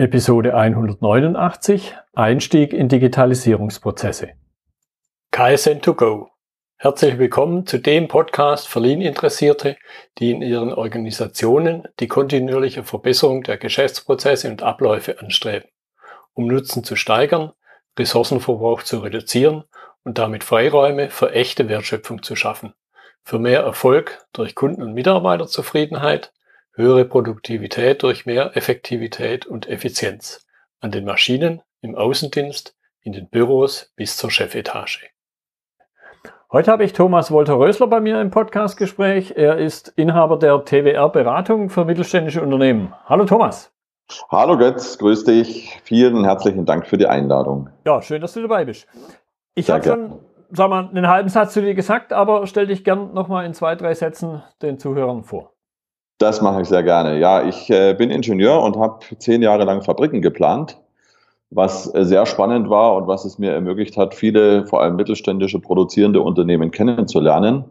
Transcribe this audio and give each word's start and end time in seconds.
Episode 0.00 0.54
189 0.54 1.94
Einstieg 2.14 2.72
in 2.72 2.88
Digitalisierungsprozesse. 2.88 4.30
KSN2Go. 5.30 6.28
Herzlich 6.78 7.18
willkommen 7.18 7.66
zu 7.66 7.76
dem 7.76 8.08
Podcast 8.08 8.66
für 8.66 8.80
Lean-Interessierte, 8.80 9.76
die 10.16 10.30
in 10.30 10.40
ihren 10.40 10.72
Organisationen 10.72 11.86
die 12.00 12.08
kontinuierliche 12.08 12.82
Verbesserung 12.82 13.42
der 13.42 13.58
Geschäftsprozesse 13.58 14.48
und 14.48 14.62
Abläufe 14.62 15.20
anstreben, 15.20 15.68
um 16.32 16.46
Nutzen 16.46 16.82
zu 16.82 16.96
steigern, 16.96 17.52
Ressourcenverbrauch 17.98 18.82
zu 18.82 19.00
reduzieren 19.00 19.64
und 20.02 20.16
damit 20.16 20.44
Freiräume 20.44 21.10
für 21.10 21.32
echte 21.32 21.68
Wertschöpfung 21.68 22.22
zu 22.22 22.36
schaffen, 22.36 22.72
für 23.22 23.38
mehr 23.38 23.60
Erfolg 23.60 24.26
durch 24.32 24.54
Kunden- 24.54 24.82
und 24.82 24.94
Mitarbeiterzufriedenheit 24.94 26.32
höhere 26.80 27.04
Produktivität 27.04 28.02
durch 28.02 28.26
mehr 28.26 28.56
Effektivität 28.56 29.46
und 29.46 29.68
Effizienz 29.68 30.46
an 30.80 30.90
den 30.90 31.04
Maschinen, 31.04 31.62
im 31.82 31.94
Außendienst, 31.94 32.74
in 33.02 33.12
den 33.12 33.28
Büros 33.28 33.92
bis 33.96 34.16
zur 34.16 34.30
Chefetage. 34.30 35.10
Heute 36.52 36.72
habe 36.72 36.82
ich 36.84 36.92
Thomas 36.92 37.30
Wolter-Rösler 37.30 37.86
bei 37.86 38.00
mir 38.00 38.20
im 38.20 38.30
Podcastgespräch. 38.30 39.34
Er 39.36 39.58
ist 39.58 39.92
Inhaber 39.94 40.38
der 40.38 40.64
TWR 40.64 41.08
Beratung 41.08 41.70
für 41.70 41.84
mittelständische 41.84 42.42
Unternehmen. 42.42 42.92
Hallo 43.04 43.24
Thomas. 43.24 43.72
Hallo 44.30 44.58
Götz, 44.58 44.98
grüß 44.98 45.24
dich. 45.24 45.78
Vielen 45.84 46.24
herzlichen 46.24 46.66
Dank 46.66 46.86
für 46.86 46.98
die 46.98 47.06
Einladung. 47.06 47.68
Ja, 47.86 48.02
schön, 48.02 48.20
dass 48.20 48.32
du 48.32 48.42
dabei 48.42 48.64
bist. 48.64 48.88
Ich 49.54 49.70
habe 49.70 49.84
schon, 49.84 50.18
sag 50.50 50.70
mal, 50.70 50.88
einen 50.88 51.06
halben 51.06 51.28
Satz 51.28 51.52
zu 51.52 51.60
dir 51.60 51.74
gesagt, 51.74 52.12
aber 52.12 52.46
stell 52.46 52.66
dich 52.66 52.82
gern 52.82 53.14
nochmal 53.14 53.44
in 53.44 53.54
zwei, 53.54 53.76
drei 53.76 53.94
Sätzen 53.94 54.42
den 54.60 54.78
Zuhörern 54.78 55.22
vor. 55.22 55.49
Das 56.20 56.42
mache 56.42 56.60
ich 56.60 56.68
sehr 56.68 56.82
gerne. 56.82 57.18
Ja, 57.18 57.48
ich 57.48 57.70
äh, 57.70 57.94
bin 57.94 58.10
Ingenieur 58.10 58.62
und 58.62 58.76
habe 58.76 58.98
zehn 59.18 59.40
Jahre 59.40 59.64
lang 59.64 59.80
Fabriken 59.80 60.20
geplant, 60.20 60.78
was 61.48 61.92
äh, 61.94 62.04
sehr 62.04 62.26
spannend 62.26 62.68
war 62.68 62.94
und 62.96 63.06
was 63.06 63.24
es 63.24 63.38
mir 63.38 63.52
ermöglicht 63.52 63.96
hat, 63.96 64.14
viele, 64.14 64.66
vor 64.66 64.82
allem 64.82 64.96
mittelständische 64.96 65.60
produzierende 65.60 66.20
Unternehmen 66.20 66.72
kennenzulernen. 66.72 67.64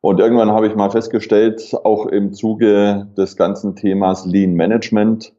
Und 0.00 0.18
irgendwann 0.18 0.50
habe 0.50 0.66
ich 0.66 0.74
mal 0.74 0.90
festgestellt, 0.90 1.76
auch 1.84 2.06
im 2.06 2.32
Zuge 2.32 3.06
des 3.16 3.36
ganzen 3.36 3.76
Themas 3.76 4.26
Lean 4.26 4.54
Management, 4.54 5.32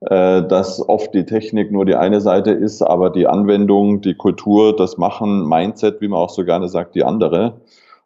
äh, 0.00 0.42
dass 0.42 0.88
oft 0.88 1.14
die 1.14 1.26
Technik 1.26 1.70
nur 1.70 1.84
die 1.84 1.94
eine 1.94 2.20
Seite 2.20 2.50
ist, 2.50 2.82
aber 2.82 3.10
die 3.10 3.28
Anwendung, 3.28 4.00
die 4.00 4.16
Kultur, 4.16 4.74
das 4.74 4.98
Machen, 4.98 5.48
Mindset, 5.48 6.00
wie 6.00 6.08
man 6.08 6.18
auch 6.18 6.30
so 6.30 6.44
gerne 6.44 6.68
sagt, 6.68 6.96
die 6.96 7.04
andere. 7.04 7.60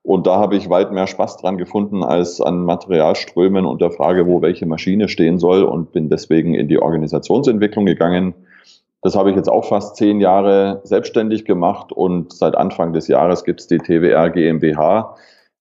Und 0.09 0.27
da 0.27 0.39
habe 0.39 0.57
ich 0.57 0.71
weit 0.71 0.91
mehr 0.91 1.07
Spaß 1.07 1.37
dran 1.37 1.59
gefunden 1.59 2.03
als 2.03 2.41
an 2.41 2.65
Materialströmen 2.65 3.67
und 3.67 3.83
der 3.83 3.91
Frage, 3.91 4.27
wo 4.27 4.41
welche 4.41 4.65
Maschine 4.65 5.07
stehen 5.07 5.39
soll 5.39 5.65
und 5.65 5.93
bin 5.93 6.09
deswegen 6.09 6.55
in 6.55 6.67
die 6.67 6.81
Organisationsentwicklung 6.81 7.85
gegangen. 7.85 8.33
Das 9.03 9.15
habe 9.17 9.29
ich 9.29 9.37
jetzt 9.37 9.51
auch 9.51 9.67
fast 9.67 9.97
zehn 9.97 10.23
Jahre 10.23 10.81
selbstständig 10.85 11.45
gemacht 11.45 11.93
und 11.93 12.33
seit 12.33 12.57
Anfang 12.57 12.95
des 12.95 13.07
Jahres 13.07 13.45
gibt 13.45 13.61
es 13.61 13.67
die 13.67 13.77
TWR 13.77 14.31
GmbH, 14.31 15.15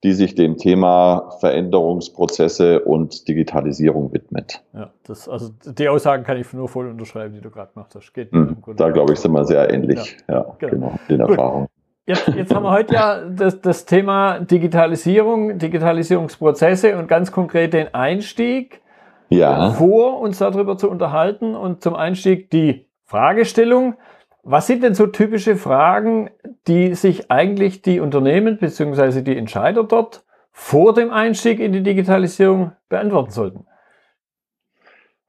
die 0.06 0.14
sich 0.14 0.34
dem 0.34 0.56
Thema 0.56 1.30
Veränderungsprozesse 1.42 2.86
und 2.86 3.28
Digitalisierung 3.28 4.14
widmet. 4.14 4.64
Ja, 4.74 4.92
das, 5.04 5.28
also 5.28 5.50
die 5.66 5.90
Aussagen 5.90 6.24
kann 6.24 6.38
ich 6.38 6.54
nur 6.54 6.70
voll 6.70 6.88
unterschreiben, 6.88 7.34
die 7.34 7.42
du 7.42 7.50
gerade 7.50 7.74
gemacht 7.74 7.94
hast. 7.96 8.14
Geht 8.14 8.32
hm, 8.32 8.56
da 8.78 8.92
glaube 8.92 9.12
ich, 9.12 9.20
sind 9.20 9.34
wir 9.34 9.44
sehr 9.44 9.74
ähnlich. 9.74 10.16
Ja, 10.30 10.36
ja 10.36 10.56
genau. 10.60 10.70
genau, 10.70 11.00
in 11.10 11.20
Erfahrung. 11.20 11.68
Jetzt, 12.08 12.26
jetzt 12.30 12.56
haben 12.56 12.64
wir 12.64 12.72
heute 12.72 12.94
ja 12.94 13.20
das, 13.30 13.60
das 13.60 13.86
Thema 13.86 14.40
Digitalisierung, 14.40 15.58
Digitalisierungsprozesse 15.58 16.98
und 16.98 17.10
ganz 17.10 17.34
konkret 17.34 17.74
den 17.74 17.94
Einstieg 17.94 18.82
ja. 19.28 19.72
vor, 19.72 20.22
uns 20.22 20.38
darüber 20.38 20.78
zu 20.78 20.90
unterhalten 20.90 21.54
und 21.54 21.84
zum 21.84 21.96
Einstieg 21.96 22.50
die 22.50 22.88
Fragestellung. 23.04 23.96
Was 24.44 24.68
sind 24.68 24.84
denn 24.84 24.96
so 24.96 25.08
typische 25.08 25.58
Fragen, 25.58 26.30
die 26.70 26.96
sich 26.96 27.30
eigentlich 27.30 27.82
die 27.82 28.00
Unternehmen 28.00 28.58
bzw. 28.58 29.22
die 29.22 29.36
Entscheider 29.36 29.84
dort 29.84 30.24
vor 30.54 30.94
dem 30.94 31.12
Einstieg 31.12 31.60
in 31.60 31.74
die 31.74 31.84
Digitalisierung 31.84 32.72
beantworten 32.88 33.32
sollten? 33.32 33.68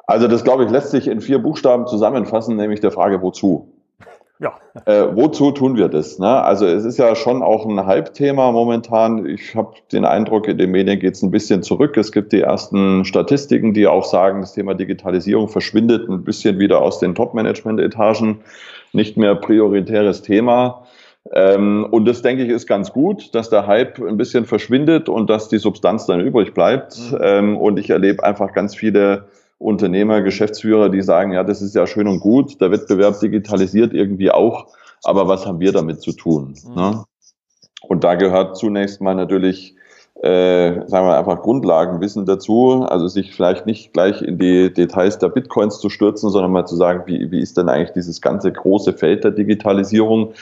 Also 0.06 0.28
das, 0.28 0.44
glaube 0.44 0.64
ich, 0.64 0.70
lässt 0.70 0.92
sich 0.92 1.08
in 1.08 1.20
vier 1.20 1.40
Buchstaben 1.40 1.88
zusammenfassen, 1.88 2.54
nämlich 2.54 2.78
der 2.78 2.92
Frage, 2.92 3.20
wozu? 3.20 3.77
Ja. 4.40 4.54
Äh, 4.84 5.16
wozu 5.16 5.50
tun 5.50 5.76
wir 5.76 5.88
das? 5.88 6.20
Ne? 6.20 6.28
Also 6.28 6.66
es 6.66 6.84
ist 6.84 6.96
ja 6.98 7.16
schon 7.16 7.42
auch 7.42 7.66
ein 7.66 7.84
Halbthema 7.84 8.52
momentan. 8.52 9.26
Ich 9.26 9.56
habe 9.56 9.74
den 9.90 10.04
Eindruck, 10.04 10.46
in 10.46 10.58
den 10.58 10.70
Medien 10.70 11.00
geht 11.00 11.14
es 11.14 11.22
ein 11.22 11.32
bisschen 11.32 11.64
zurück. 11.64 11.96
Es 11.96 12.12
gibt 12.12 12.32
die 12.32 12.42
ersten 12.42 13.04
Statistiken, 13.04 13.74
die 13.74 13.88
auch 13.88 14.04
sagen, 14.04 14.40
das 14.40 14.52
Thema 14.52 14.74
Digitalisierung 14.74 15.48
verschwindet 15.48 16.08
ein 16.08 16.22
bisschen 16.22 16.60
wieder 16.60 16.80
aus 16.80 17.00
den 17.00 17.16
Top-Management-Etagen. 17.16 18.40
Nicht 18.92 19.16
mehr 19.16 19.34
prioritäres 19.34 20.22
Thema. 20.22 20.84
Ähm, 21.32 21.86
und 21.90 22.04
das, 22.06 22.22
denke 22.22 22.44
ich, 22.44 22.50
ist 22.50 22.68
ganz 22.68 22.92
gut, 22.92 23.34
dass 23.34 23.50
der 23.50 23.66
Hype 23.66 23.98
ein 23.98 24.16
bisschen 24.16 24.46
verschwindet 24.46 25.08
und 25.08 25.28
dass 25.28 25.48
die 25.48 25.58
Substanz 25.58 26.06
dann 26.06 26.20
übrig 26.20 26.54
bleibt. 26.54 26.96
Mhm. 27.10 27.18
Ähm, 27.20 27.56
und 27.56 27.78
ich 27.78 27.90
erlebe 27.90 28.22
einfach 28.22 28.52
ganz 28.52 28.76
viele 28.76 29.24
Unternehmer, 29.58 30.22
Geschäftsführer, 30.22 30.88
die 30.88 31.02
sagen, 31.02 31.32
ja, 31.32 31.42
das 31.42 31.62
ist 31.62 31.74
ja 31.74 31.86
schön 31.86 32.06
und 32.06 32.20
gut, 32.20 32.60
der 32.60 32.70
Wettbewerb 32.70 33.18
digitalisiert 33.20 33.92
irgendwie 33.92 34.30
auch, 34.30 34.68
aber 35.02 35.26
was 35.26 35.46
haben 35.46 35.60
wir 35.60 35.72
damit 35.72 36.00
zu 36.00 36.12
tun? 36.12 36.54
Mhm. 36.68 36.74
Ne? 36.74 37.04
Und 37.82 38.04
da 38.04 38.14
gehört 38.14 38.56
zunächst 38.56 39.00
mal 39.00 39.14
natürlich, 39.14 39.74
äh, 40.22 40.86
sagen 40.86 41.06
wir 41.06 41.18
einfach 41.18 41.42
Grundlagenwissen 41.42 42.26
dazu, 42.26 42.86
also 42.88 43.08
sich 43.08 43.34
vielleicht 43.34 43.66
nicht 43.66 43.92
gleich 43.92 44.20
in 44.22 44.38
die 44.38 44.72
Details 44.72 45.18
der 45.18 45.28
Bitcoins 45.28 45.78
zu 45.80 45.88
stürzen, 45.88 46.30
sondern 46.30 46.52
mal 46.52 46.66
zu 46.66 46.76
sagen, 46.76 47.02
wie, 47.06 47.30
wie 47.30 47.40
ist 47.40 47.56
denn 47.56 47.68
eigentlich 47.68 47.92
dieses 47.92 48.20
ganze 48.20 48.52
große 48.52 48.92
Feld 48.92 49.24
der 49.24 49.30
Digitalisierung? 49.32 50.34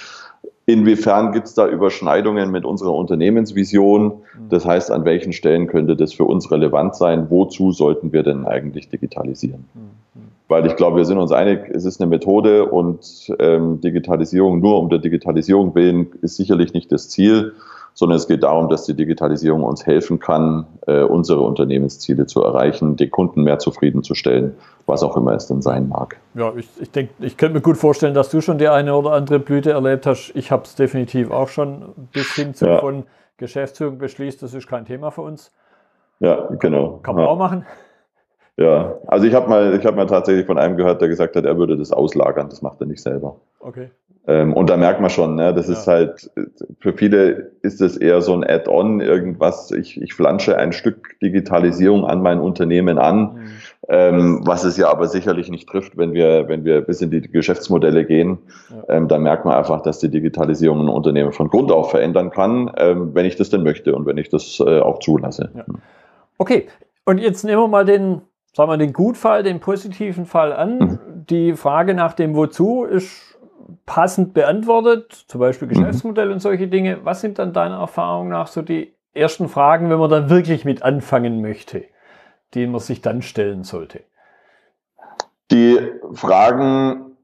Inwiefern 0.68 1.30
gibt 1.30 1.46
es 1.46 1.54
da 1.54 1.68
Überschneidungen 1.68 2.50
mit 2.50 2.64
unserer 2.64 2.92
Unternehmensvision? 2.92 4.06
Mhm. 4.06 4.48
Das 4.50 4.66
heißt, 4.66 4.90
an 4.90 5.04
welchen 5.04 5.32
Stellen 5.32 5.68
könnte 5.68 5.94
das 5.94 6.12
für 6.12 6.24
uns 6.24 6.50
relevant 6.50 6.96
sein? 6.96 7.30
Wozu 7.30 7.70
sollten 7.70 8.12
wir 8.12 8.24
denn 8.24 8.44
eigentlich 8.44 8.88
digitalisieren? 8.88 9.64
Mhm. 9.74 10.26
Weil 10.48 10.66
ich 10.66 10.76
glaube, 10.76 10.96
wir 10.96 11.04
sind 11.04 11.18
uns 11.18 11.32
einig, 11.32 11.68
es 11.72 11.84
ist 11.84 12.00
eine 12.00 12.08
Methode 12.08 12.66
und 12.66 13.32
ähm, 13.38 13.80
Digitalisierung 13.80 14.60
nur 14.60 14.78
um 14.78 14.88
der 14.88 14.98
Digitalisierung 14.98 15.74
willen 15.74 16.08
ist 16.22 16.36
sicherlich 16.36 16.72
nicht 16.72 16.90
das 16.92 17.08
Ziel, 17.08 17.54
sondern 17.96 18.16
es 18.16 18.28
geht 18.28 18.42
darum, 18.42 18.68
dass 18.68 18.84
die 18.84 18.94
Digitalisierung 18.94 19.64
uns 19.64 19.86
helfen 19.86 20.20
kann, 20.20 20.66
äh, 20.86 21.00
unsere 21.00 21.40
Unternehmensziele 21.40 22.26
zu 22.26 22.42
erreichen, 22.42 22.96
den 22.96 23.10
Kunden 23.10 23.42
mehr 23.42 23.58
zufriedenzustellen, 23.58 24.54
was 24.84 25.02
auch 25.02 25.16
immer 25.16 25.32
es 25.32 25.48
denn 25.48 25.62
sein 25.62 25.88
mag. 25.88 26.18
Ja, 26.34 26.52
ich, 26.54 26.68
ich 26.78 26.90
denke, 26.90 27.14
ich 27.20 27.38
könnte 27.38 27.54
mir 27.54 27.62
gut 27.62 27.78
vorstellen, 27.78 28.12
dass 28.12 28.28
du 28.28 28.42
schon 28.42 28.58
die 28.58 28.68
eine 28.68 28.94
oder 28.94 29.12
andere 29.12 29.38
Blüte 29.38 29.70
erlebt 29.72 30.04
hast. 30.04 30.30
Ich 30.34 30.50
habe 30.50 30.64
es 30.64 30.74
definitiv 30.74 31.30
auch 31.30 31.48
schon 31.48 31.94
bis 32.12 32.34
hin 32.34 32.52
zu 32.52 32.66
ja. 32.66 32.80
von 32.80 33.04
Geschäftsführung 33.38 33.96
beschließt, 33.96 34.42
das 34.42 34.52
ist 34.52 34.68
kein 34.68 34.84
Thema 34.84 35.10
für 35.10 35.22
uns. 35.22 35.50
Ja, 36.20 36.48
genau. 36.58 37.00
Kann 37.02 37.14
man 37.14 37.24
ja. 37.24 37.30
auch 37.30 37.38
machen. 37.38 37.64
Ja, 38.58 38.94
also 39.06 39.26
ich 39.26 39.32
habe 39.32 39.48
mal, 39.48 39.74
ich 39.74 39.84
mal 39.84 40.06
tatsächlich 40.06 40.46
von 40.46 40.58
einem 40.58 40.76
gehört, 40.76 41.00
der 41.00 41.08
gesagt 41.08 41.34
hat, 41.34 41.46
er 41.46 41.56
würde 41.56 41.78
das 41.78 41.92
auslagern. 41.92 42.50
Das 42.50 42.60
macht 42.60 42.78
er 42.80 42.86
nicht 42.86 43.02
selber. 43.02 43.36
Okay. 43.60 43.90
Ähm, 44.28 44.52
und 44.54 44.68
da 44.68 44.76
merkt 44.76 45.00
man 45.00 45.10
schon, 45.10 45.36
ne, 45.36 45.54
das 45.54 45.68
ja. 45.68 45.74
ist 45.74 45.86
halt, 45.86 46.30
für 46.80 46.92
viele 46.92 47.52
ist 47.62 47.80
es 47.80 47.96
eher 47.96 48.20
so 48.22 48.34
ein 48.34 48.42
Add-on, 48.42 49.00
irgendwas, 49.00 49.70
ich, 49.70 50.00
ich 50.00 50.14
flansche 50.14 50.56
ein 50.58 50.72
Stück 50.72 51.18
Digitalisierung 51.20 52.04
an 52.04 52.22
mein 52.22 52.40
Unternehmen 52.40 52.98
an, 52.98 53.18
mhm. 53.18 53.50
ähm, 53.88 54.40
was 54.44 54.64
es 54.64 54.76
ja 54.76 54.90
aber 54.90 55.06
sicherlich 55.06 55.48
nicht 55.48 55.68
trifft, 55.68 55.96
wenn 55.96 56.12
wir, 56.12 56.48
wenn 56.48 56.64
wir 56.64 56.80
bis 56.80 57.00
in 57.02 57.10
die 57.10 57.20
Geschäftsmodelle 57.22 58.04
gehen. 58.04 58.38
Ja. 58.70 58.96
Ähm, 58.96 59.08
da 59.08 59.18
merkt 59.18 59.44
man 59.44 59.54
einfach, 59.54 59.82
dass 59.82 60.00
die 60.00 60.10
Digitalisierung 60.10 60.80
ein 60.80 60.88
Unternehmen 60.88 61.32
von 61.32 61.48
Grund 61.48 61.70
auf 61.70 61.92
verändern 61.92 62.30
kann, 62.30 62.72
ähm, 62.78 63.14
wenn 63.14 63.26
ich 63.26 63.36
das 63.36 63.50
denn 63.50 63.62
möchte 63.62 63.94
und 63.94 64.06
wenn 64.06 64.18
ich 64.18 64.28
das 64.28 64.58
äh, 64.58 64.80
auch 64.80 64.98
zulasse. 64.98 65.50
Ja. 65.54 65.64
Okay, 66.38 66.66
und 67.04 67.18
jetzt 67.18 67.44
nehmen 67.44 67.62
wir 67.62 67.68
mal 67.68 67.84
den, 67.84 68.22
sagen 68.52 68.70
wir, 68.70 68.76
den 68.76 68.92
Gutfall, 68.92 69.44
den 69.44 69.60
positiven 69.60 70.26
Fall 70.26 70.52
an. 70.52 70.78
Mhm. 70.78 70.98
Die 71.30 71.52
Frage 71.54 71.94
nach 71.94 72.14
dem 72.14 72.34
Wozu 72.34 72.84
ist 72.84 73.35
passend 73.84 74.34
beantwortet, 74.34 75.12
zum 75.12 75.40
Beispiel 75.40 75.68
mhm. 75.68 75.72
Geschäftsmodell 75.72 76.26
mhm. 76.26 76.32
und 76.34 76.40
solche 76.40 76.68
Dinge. 76.68 77.04
Was 77.04 77.20
sind 77.20 77.38
dann 77.38 77.52
deiner 77.52 77.78
Erfahrung 77.78 78.28
nach 78.28 78.46
so 78.46 78.62
die 78.62 78.94
ersten 79.12 79.48
Fragen, 79.48 79.90
wenn 79.90 79.98
man 79.98 80.10
dann 80.10 80.30
wirklich 80.30 80.64
mit 80.64 80.82
anfangen 80.82 81.40
möchte, 81.40 81.84
die 82.54 82.66
man 82.66 82.80
sich 82.80 83.00
dann 83.00 83.22
stellen 83.22 83.64
sollte? 83.64 84.00
Die 85.50 85.78
Fragen 86.12 87.16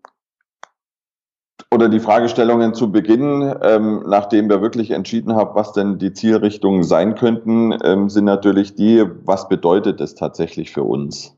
oder 1.72 1.88
die 1.88 2.00
Fragestellungen 2.00 2.74
zu 2.74 2.92
Beginn, 2.92 3.54
ähm, 3.62 4.04
nachdem 4.06 4.48
wir 4.48 4.60
wirklich 4.60 4.90
entschieden 4.90 5.34
haben, 5.34 5.54
was 5.54 5.72
denn 5.72 5.98
die 5.98 6.12
Zielrichtungen 6.12 6.82
sein 6.82 7.14
könnten, 7.14 7.76
ähm, 7.82 8.10
sind 8.10 8.24
natürlich 8.24 8.74
die, 8.74 9.04
was 9.24 9.48
bedeutet 9.48 10.00
es 10.00 10.14
tatsächlich 10.14 10.70
für 10.70 10.82
uns? 10.82 11.36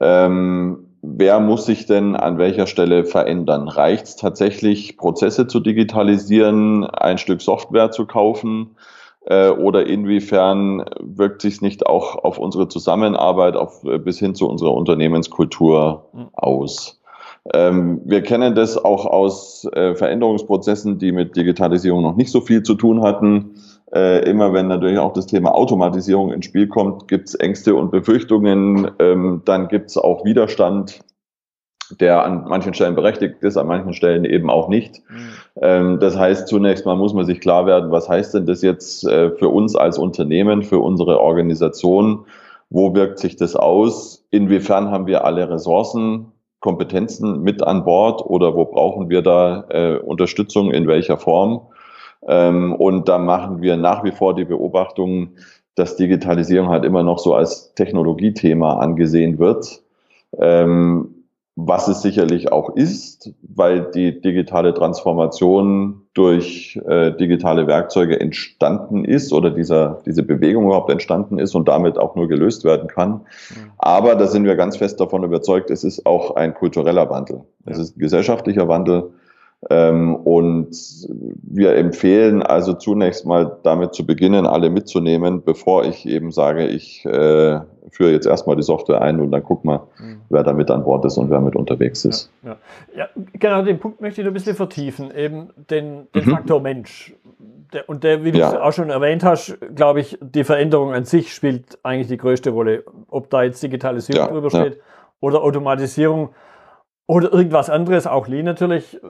Ähm, 0.00 0.89
wer 1.02 1.40
muss 1.40 1.66
sich 1.66 1.86
denn 1.86 2.16
an 2.16 2.38
welcher 2.38 2.66
Stelle 2.66 3.04
verändern? 3.04 3.68
Reicht 3.68 4.04
es 4.04 4.16
tatsächlich, 4.16 4.96
Prozesse 4.96 5.46
zu 5.46 5.60
digitalisieren, 5.60 6.84
ein 6.84 7.18
Stück 7.18 7.40
Software 7.42 7.90
zu 7.90 8.06
kaufen? 8.06 8.76
Äh, 9.26 9.50
oder 9.50 9.86
inwiefern 9.86 10.84
wirkt 11.00 11.42
sich 11.42 11.60
nicht 11.60 11.86
auch 11.86 12.16
auf 12.16 12.38
unsere 12.38 12.68
Zusammenarbeit 12.68 13.56
auf, 13.56 13.82
bis 13.82 14.18
hin 14.18 14.34
zu 14.34 14.48
unserer 14.48 14.72
Unternehmenskultur 14.72 16.06
aus? 16.32 17.00
Ähm, 17.54 18.00
wir 18.04 18.22
kennen 18.22 18.54
das 18.54 18.76
auch 18.76 19.06
aus 19.06 19.66
äh, 19.72 19.94
Veränderungsprozessen, 19.94 20.98
die 20.98 21.12
mit 21.12 21.36
Digitalisierung 21.36 22.02
noch 22.02 22.16
nicht 22.16 22.30
so 22.30 22.40
viel 22.40 22.62
zu 22.62 22.74
tun 22.74 23.02
hatten. 23.02 23.54
Äh, 23.92 24.28
immer 24.28 24.52
wenn 24.52 24.68
natürlich 24.68 24.98
auch 24.98 25.12
das 25.12 25.26
Thema 25.26 25.54
Automatisierung 25.54 26.32
ins 26.32 26.44
Spiel 26.44 26.68
kommt, 26.68 27.08
gibt 27.08 27.28
es 27.28 27.34
Ängste 27.34 27.74
und 27.74 27.90
Befürchtungen. 27.90 28.90
Ähm, 29.00 29.42
dann 29.44 29.68
gibt 29.68 29.90
es 29.90 29.96
auch 29.96 30.24
Widerstand, 30.24 31.00
der 31.98 32.24
an 32.24 32.44
manchen 32.48 32.72
Stellen 32.72 32.94
berechtigt 32.94 33.42
ist, 33.42 33.56
an 33.56 33.66
manchen 33.66 33.92
Stellen 33.92 34.24
eben 34.24 34.48
auch 34.48 34.68
nicht. 34.68 35.02
Mhm. 35.08 35.18
Ähm, 35.60 36.00
das 36.00 36.16
heißt, 36.16 36.46
zunächst 36.46 36.86
mal 36.86 36.96
muss 36.96 37.14
man 37.14 37.26
sich 37.26 37.40
klar 37.40 37.66
werden, 37.66 37.90
was 37.90 38.08
heißt 38.08 38.34
denn 38.34 38.46
das 38.46 38.62
jetzt 38.62 39.04
äh, 39.06 39.30
für 39.30 39.48
uns 39.48 39.74
als 39.74 39.98
Unternehmen, 39.98 40.62
für 40.62 40.78
unsere 40.78 41.20
Organisation? 41.20 42.26
Wo 42.68 42.94
wirkt 42.94 43.18
sich 43.18 43.34
das 43.34 43.56
aus? 43.56 44.24
Inwiefern 44.30 44.92
haben 44.92 45.08
wir 45.08 45.24
alle 45.24 45.50
Ressourcen, 45.50 46.26
Kompetenzen 46.60 47.42
mit 47.42 47.62
an 47.64 47.84
Bord 47.84 48.24
oder 48.24 48.54
wo 48.54 48.66
brauchen 48.66 49.08
wir 49.08 49.22
da 49.22 49.64
äh, 49.70 49.96
Unterstützung 49.96 50.70
in 50.70 50.86
welcher 50.86 51.16
Form? 51.16 51.62
Ähm, 52.26 52.74
und 52.74 53.08
da 53.08 53.18
machen 53.18 53.62
wir 53.62 53.76
nach 53.76 54.04
wie 54.04 54.12
vor 54.12 54.34
die 54.34 54.44
Beobachtung, 54.44 55.30
dass 55.74 55.96
Digitalisierung 55.96 56.68
halt 56.68 56.84
immer 56.84 57.02
noch 57.02 57.18
so 57.18 57.34
als 57.34 57.74
Technologiethema 57.74 58.74
angesehen 58.74 59.38
wird. 59.38 59.82
Ähm, 60.38 61.20
was 61.56 61.88
es 61.88 62.00
sicherlich 62.00 62.52
auch 62.52 62.74
ist, 62.76 63.32
weil 63.42 63.90
die 63.90 64.20
digitale 64.20 64.72
Transformation 64.72 66.02
durch 66.14 66.80
äh, 66.86 67.12
digitale 67.12 67.66
Werkzeuge 67.66 68.18
entstanden 68.18 69.04
ist 69.04 69.32
oder 69.32 69.50
dieser, 69.50 70.00
diese 70.06 70.22
Bewegung 70.22 70.64
überhaupt 70.64 70.90
entstanden 70.90 71.38
ist 71.38 71.54
und 71.54 71.68
damit 71.68 71.98
auch 71.98 72.14
nur 72.16 72.28
gelöst 72.28 72.64
werden 72.64 72.88
kann. 72.88 73.10
Mhm. 73.10 73.72
Aber 73.78 74.14
da 74.14 74.26
sind 74.26 74.44
wir 74.44 74.56
ganz 74.56 74.76
fest 74.76 75.00
davon 75.00 75.24
überzeugt, 75.24 75.70
es 75.70 75.84
ist 75.84 76.06
auch 76.06 76.36
ein 76.36 76.54
kultureller 76.54 77.10
Wandel. 77.10 77.42
Es 77.66 77.78
ist 77.78 77.96
ein 77.96 78.00
gesellschaftlicher 78.00 78.68
Wandel. 78.68 79.10
Ähm, 79.68 80.16
und 80.16 80.70
wir 81.42 81.74
empfehlen 81.74 82.42
also 82.42 82.72
zunächst 82.72 83.26
mal 83.26 83.58
damit 83.62 83.92
zu 83.92 84.06
beginnen, 84.06 84.46
alle 84.46 84.70
mitzunehmen, 84.70 85.42
bevor 85.44 85.84
ich 85.84 86.06
eben 86.08 86.32
sage, 86.32 86.66
ich 86.66 87.04
äh, 87.04 87.60
führe 87.90 88.10
jetzt 88.10 88.26
erstmal 88.26 88.56
die 88.56 88.62
Software 88.62 89.02
ein 89.02 89.20
und 89.20 89.30
dann 89.32 89.42
guck 89.42 89.66
mal, 89.66 89.82
mhm. 89.98 90.22
wer 90.30 90.44
da 90.44 90.54
mit 90.54 90.70
an 90.70 90.82
Bord 90.82 91.04
ist 91.04 91.18
und 91.18 91.28
wer 91.28 91.40
mit 91.40 91.56
unterwegs 91.56 92.06
ist. 92.06 92.32
Ja, 92.42 92.56
ja. 92.96 93.00
ja 93.00 93.08
genau, 93.34 93.62
den 93.62 93.78
Punkt 93.78 94.00
möchte 94.00 94.22
ich 94.22 94.24
noch 94.24 94.30
ein 94.30 94.34
bisschen 94.34 94.56
vertiefen, 94.56 95.14
eben 95.14 95.50
den, 95.68 96.06
den 96.14 96.24
mhm. 96.24 96.30
Faktor 96.30 96.60
Mensch. 96.60 97.14
Der, 97.74 97.86
und 97.88 98.02
der, 98.02 98.24
wie 98.24 98.32
du 98.32 98.40
es 98.40 98.54
auch 98.54 98.72
schon 98.72 98.88
erwähnt 98.88 99.24
hast, 99.24 99.58
glaube 99.76 100.00
ich, 100.00 100.18
die 100.22 100.42
Veränderung 100.42 100.92
an 100.92 101.04
sich 101.04 101.34
spielt 101.34 101.78
eigentlich 101.82 102.08
die 102.08 102.16
größte 102.16 102.50
Rolle. 102.50 102.82
Ob 103.08 103.28
da 103.28 103.42
jetzt 103.42 103.62
Digitalisierung 103.62 104.28
drüber 104.28 104.48
steht 104.48 104.80
oder 105.20 105.42
Automatisierung 105.42 106.30
oder 107.10 107.32
irgendwas 107.32 107.68
anderes, 107.68 108.06
auch 108.06 108.28
Lean 108.28 108.44
natürlich, 108.44 109.00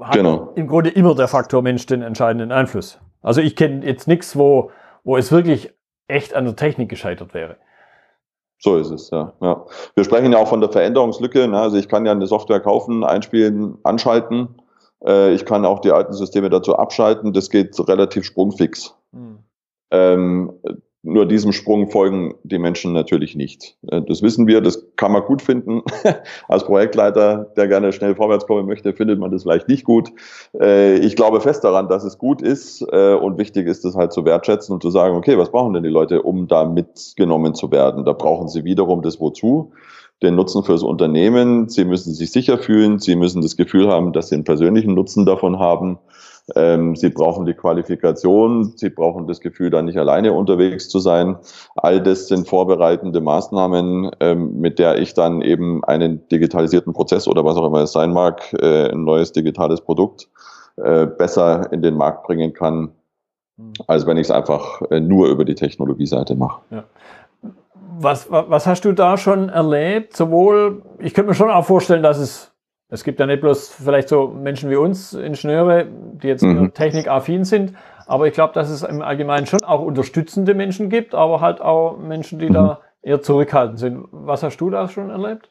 hat 0.00 0.16
genau. 0.16 0.52
im 0.56 0.66
Grunde 0.66 0.90
immer 0.90 1.14
der 1.14 1.28
Faktor 1.28 1.62
Mensch 1.62 1.86
den 1.86 2.02
entscheidenden 2.02 2.50
Einfluss. 2.50 2.98
Also 3.22 3.40
ich 3.40 3.54
kenne 3.54 3.86
jetzt 3.86 4.08
nichts, 4.08 4.36
wo, 4.36 4.72
wo 5.04 5.16
es 5.16 5.30
wirklich 5.30 5.72
echt 6.08 6.34
an 6.34 6.46
der 6.46 6.56
Technik 6.56 6.88
gescheitert 6.88 7.34
wäre. 7.34 7.56
So 8.58 8.76
ist 8.76 8.90
es, 8.90 9.10
ja. 9.10 9.34
ja. 9.40 9.64
Wir 9.94 10.02
sprechen 10.02 10.32
ja 10.32 10.38
auch 10.38 10.48
von 10.48 10.60
der 10.60 10.70
Veränderungslücke. 10.70 11.46
Ne? 11.46 11.60
Also 11.60 11.76
ich 11.76 11.88
kann 11.88 12.04
ja 12.04 12.10
eine 12.10 12.26
Software 12.26 12.58
kaufen, 12.58 13.04
einspielen, 13.04 13.78
anschalten. 13.84 14.60
Äh, 15.06 15.32
ich 15.32 15.44
kann 15.44 15.64
auch 15.64 15.78
die 15.78 15.92
alten 15.92 16.14
Systeme 16.14 16.50
dazu 16.50 16.74
abschalten. 16.74 17.32
Das 17.32 17.50
geht 17.50 17.78
relativ 17.88 18.24
sprungfix. 18.24 18.96
Hm. 19.12 19.38
Ähm, 19.92 20.52
nur 21.02 21.26
diesem 21.26 21.52
Sprung 21.52 21.90
folgen 21.90 22.34
die 22.42 22.58
Menschen 22.58 22.92
natürlich 22.92 23.36
nicht. 23.36 23.76
Äh, 23.88 24.02
das 24.02 24.22
wissen 24.22 24.46
wir, 24.46 24.60
das 24.60 24.86
kann 24.96 25.12
man 25.12 25.22
gut 25.22 25.42
finden. 25.42 25.82
Als 26.48 26.64
Projektleiter, 26.64 27.52
der 27.56 27.68
gerne 27.68 27.92
schnell 27.92 28.14
vorwärts 28.14 28.46
kommen 28.46 28.66
möchte, 28.66 28.92
findet 28.92 29.18
man 29.18 29.30
das 29.30 29.42
vielleicht 29.42 29.68
nicht 29.68 29.84
gut. 29.84 30.10
Äh, 30.60 30.98
ich 30.98 31.16
glaube 31.16 31.40
fest 31.40 31.64
daran, 31.64 31.88
dass 31.88 32.04
es 32.04 32.18
gut 32.18 32.42
ist 32.42 32.84
äh, 32.90 33.14
und 33.14 33.38
wichtig 33.38 33.66
ist, 33.66 33.84
das 33.84 33.94
halt 33.94 34.12
zu 34.12 34.24
wertschätzen 34.24 34.74
und 34.74 34.82
zu 34.82 34.90
sagen, 34.90 35.16
okay, 35.16 35.38
was 35.38 35.50
brauchen 35.50 35.72
denn 35.72 35.84
die 35.84 35.88
Leute, 35.88 36.22
um 36.22 36.48
da 36.48 36.64
mitgenommen 36.64 37.54
zu 37.54 37.70
werden? 37.70 38.04
Da 38.04 38.12
brauchen 38.12 38.48
sie 38.48 38.64
wiederum 38.64 39.02
das 39.02 39.20
Wozu 39.20 39.72
den 40.22 40.34
Nutzen 40.34 40.64
fürs 40.64 40.82
Unternehmen. 40.82 41.68
Sie 41.68 41.84
müssen 41.84 42.12
sich 42.12 42.32
sicher 42.32 42.58
fühlen. 42.58 42.98
Sie 42.98 43.14
müssen 43.14 43.40
das 43.40 43.56
Gefühl 43.56 43.88
haben, 43.88 44.12
dass 44.12 44.28
sie 44.28 44.34
einen 44.34 44.44
persönlichen 44.44 44.94
Nutzen 44.94 45.26
davon 45.26 45.58
haben. 45.60 45.98
Ähm, 46.56 46.96
sie 46.96 47.10
brauchen 47.10 47.46
die 47.46 47.54
Qualifikation, 47.54 48.72
sie 48.76 48.90
brauchen 48.90 49.26
das 49.26 49.40
Gefühl, 49.40 49.70
da 49.70 49.82
nicht 49.82 49.98
alleine 49.98 50.32
unterwegs 50.32 50.88
zu 50.88 50.98
sein. 50.98 51.36
All 51.76 52.00
das 52.00 52.28
sind 52.28 52.48
vorbereitende 52.48 53.20
Maßnahmen, 53.20 54.10
ähm, 54.20 54.58
mit 54.58 54.78
der 54.78 54.98
ich 54.98 55.14
dann 55.14 55.42
eben 55.42 55.84
einen 55.84 56.26
digitalisierten 56.28 56.92
Prozess 56.92 57.28
oder 57.28 57.44
was 57.44 57.56
auch 57.56 57.66
immer 57.66 57.82
es 57.82 57.92
sein 57.92 58.12
mag, 58.12 58.52
äh, 58.54 58.90
ein 58.90 59.04
neues 59.04 59.32
digitales 59.32 59.80
Produkt 59.80 60.28
äh, 60.76 61.06
besser 61.06 61.72
in 61.72 61.82
den 61.82 61.94
Markt 61.94 62.24
bringen 62.24 62.52
kann, 62.52 62.92
hm. 63.56 63.72
als 63.86 64.06
wenn 64.06 64.16
ich 64.16 64.28
es 64.28 64.30
einfach 64.30 64.80
äh, 64.90 65.00
nur 65.00 65.28
über 65.28 65.44
die 65.44 65.54
Technologieseite 65.54 66.34
mache. 66.34 66.60
Ja. 66.70 66.84
Was, 68.00 68.30
was 68.30 68.66
hast 68.66 68.84
du 68.84 68.92
da 68.92 69.16
schon 69.16 69.48
erlebt? 69.48 70.16
Sowohl, 70.16 70.82
ich 71.00 71.14
könnte 71.14 71.30
mir 71.30 71.34
schon 71.34 71.50
auch 71.50 71.64
vorstellen, 71.64 72.02
dass 72.02 72.18
es 72.18 72.47
es 72.90 73.04
gibt 73.04 73.20
ja 73.20 73.26
nicht 73.26 73.40
bloß 73.40 73.68
vielleicht 73.68 74.08
so 74.08 74.28
Menschen 74.28 74.70
wie 74.70 74.76
uns, 74.76 75.12
Ingenieure, 75.12 75.86
die 75.86 76.28
jetzt 76.28 76.42
mhm. 76.42 76.72
technikaffin 76.72 77.44
sind, 77.44 77.74
aber 78.06 78.26
ich 78.26 78.32
glaube, 78.32 78.54
dass 78.54 78.70
es 78.70 78.82
im 78.82 79.02
Allgemeinen 79.02 79.46
schon 79.46 79.62
auch 79.62 79.82
unterstützende 79.82 80.54
Menschen 80.54 80.88
gibt, 80.88 81.14
aber 81.14 81.40
halt 81.40 81.60
auch 81.60 81.98
Menschen, 81.98 82.38
die 82.38 82.48
mhm. 82.48 82.54
da 82.54 82.80
eher 83.02 83.20
zurückhaltend 83.20 83.78
sind. 83.78 84.04
Was 84.10 84.42
hast 84.42 84.56
du 84.58 84.70
da 84.70 84.88
schon 84.88 85.10
erlebt? 85.10 85.50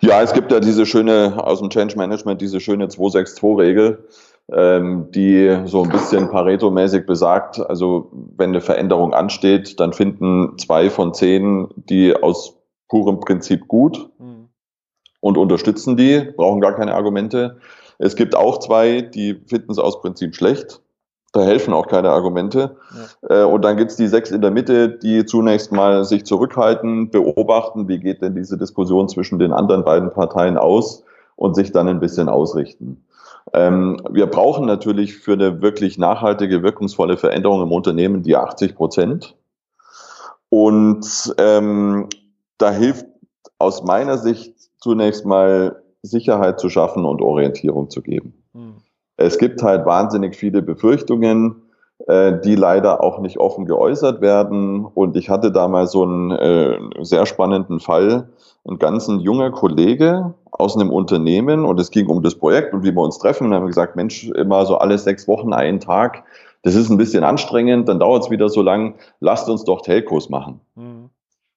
Ja, 0.00 0.20
es 0.20 0.32
gibt 0.32 0.50
ja 0.52 0.60
diese 0.60 0.84
schöne, 0.84 1.34
aus 1.42 1.60
dem 1.60 1.70
Change 1.70 1.96
Management, 1.96 2.40
diese 2.40 2.60
schöne 2.60 2.86
262-Regel, 2.86 4.06
ähm, 4.52 5.06
die 5.12 5.56
so 5.64 5.84
ein 5.84 5.88
bisschen 5.88 6.28
Pareto-mäßig 6.28 7.06
besagt, 7.06 7.60
also 7.60 8.10
wenn 8.36 8.50
eine 8.50 8.60
Veränderung 8.60 9.14
ansteht, 9.14 9.80
dann 9.80 9.92
finden 9.94 10.58
zwei 10.58 10.90
von 10.90 11.14
zehn 11.14 11.68
die 11.76 12.14
aus 12.14 12.58
purem 12.88 13.20
Prinzip 13.20 13.68
gut. 13.68 14.10
Mhm 14.18 14.33
und 15.24 15.38
unterstützen 15.38 15.96
die, 15.96 16.20
brauchen 16.36 16.60
gar 16.60 16.74
keine 16.74 16.94
Argumente. 16.94 17.56
Es 17.98 18.14
gibt 18.14 18.34
auch 18.34 18.58
zwei, 18.58 19.00
die 19.00 19.40
finden 19.46 19.72
es 19.72 19.78
aus 19.78 20.02
Prinzip 20.02 20.34
schlecht. 20.34 20.82
Da 21.32 21.40
helfen 21.40 21.72
auch 21.72 21.86
keine 21.86 22.10
Argumente. 22.10 22.76
Ja. 23.22 23.40
Äh, 23.42 23.44
und 23.46 23.64
dann 23.64 23.78
gibt's 23.78 23.96
die 23.96 24.06
sechs 24.06 24.30
in 24.30 24.42
der 24.42 24.50
Mitte, 24.50 24.90
die 24.90 25.24
zunächst 25.24 25.72
mal 25.72 26.04
sich 26.04 26.26
zurückhalten, 26.26 27.08
beobachten, 27.08 27.88
wie 27.88 28.00
geht 28.00 28.20
denn 28.20 28.34
diese 28.34 28.58
Diskussion 28.58 29.08
zwischen 29.08 29.38
den 29.38 29.54
anderen 29.54 29.82
beiden 29.82 30.12
Parteien 30.12 30.58
aus 30.58 31.04
und 31.36 31.56
sich 31.56 31.72
dann 31.72 31.88
ein 31.88 32.00
bisschen 32.00 32.28
ausrichten. 32.28 33.02
Ähm, 33.54 34.02
wir 34.10 34.26
brauchen 34.26 34.66
natürlich 34.66 35.16
für 35.16 35.32
eine 35.32 35.62
wirklich 35.62 35.96
nachhaltige, 35.96 36.62
wirkungsvolle 36.62 37.16
Veränderung 37.16 37.62
im 37.62 37.72
Unternehmen 37.72 38.22
die 38.22 38.36
80 38.36 38.74
Prozent. 38.74 39.34
Und 40.50 41.34
ähm, 41.38 42.10
da 42.58 42.70
hilft 42.70 43.06
aus 43.58 43.82
meiner 43.82 44.18
Sicht 44.18 44.53
zunächst 44.84 45.24
mal 45.24 45.82
Sicherheit 46.02 46.60
zu 46.60 46.68
schaffen 46.68 47.06
und 47.06 47.22
Orientierung 47.22 47.88
zu 47.88 48.02
geben. 48.02 48.34
Hm. 48.52 48.74
Es 49.16 49.38
gibt 49.38 49.62
halt 49.62 49.86
wahnsinnig 49.86 50.36
viele 50.36 50.60
Befürchtungen, 50.60 51.62
äh, 52.06 52.38
die 52.44 52.54
leider 52.54 53.02
auch 53.02 53.18
nicht 53.20 53.38
offen 53.38 53.64
geäußert 53.64 54.20
werden. 54.20 54.84
Und 54.84 55.16
ich 55.16 55.30
hatte 55.30 55.50
da 55.50 55.68
mal 55.68 55.86
so 55.86 56.02
einen 56.02 56.32
äh, 56.32 56.78
sehr 57.00 57.24
spannenden 57.24 57.80
Fall. 57.80 58.28
Ein 58.68 58.78
ganz 58.78 59.08
junger 59.08 59.50
Kollege 59.52 60.34
aus 60.50 60.76
einem 60.76 60.90
Unternehmen 60.90 61.64
und 61.64 61.80
es 61.80 61.90
ging 61.90 62.06
um 62.06 62.22
das 62.22 62.34
Projekt 62.34 62.74
und 62.74 62.84
wie 62.84 62.94
wir 62.94 63.02
uns 63.02 63.18
treffen. 63.18 63.46
Und 63.46 63.54
haben 63.54 63.66
gesagt, 63.66 63.96
Mensch, 63.96 64.28
immer 64.28 64.66
so 64.66 64.76
alle 64.76 64.98
sechs 64.98 65.26
Wochen 65.26 65.54
einen 65.54 65.80
Tag. 65.80 66.24
Das 66.62 66.74
ist 66.74 66.90
ein 66.90 66.98
bisschen 66.98 67.24
anstrengend, 67.24 67.88
dann 67.88 68.00
dauert 68.00 68.24
es 68.24 68.30
wieder 68.30 68.50
so 68.50 68.60
lang. 68.60 68.96
Lasst 69.20 69.48
uns 69.48 69.64
doch 69.64 69.80
Telcos 69.80 70.28
machen. 70.28 70.60
Mhm 70.74 70.93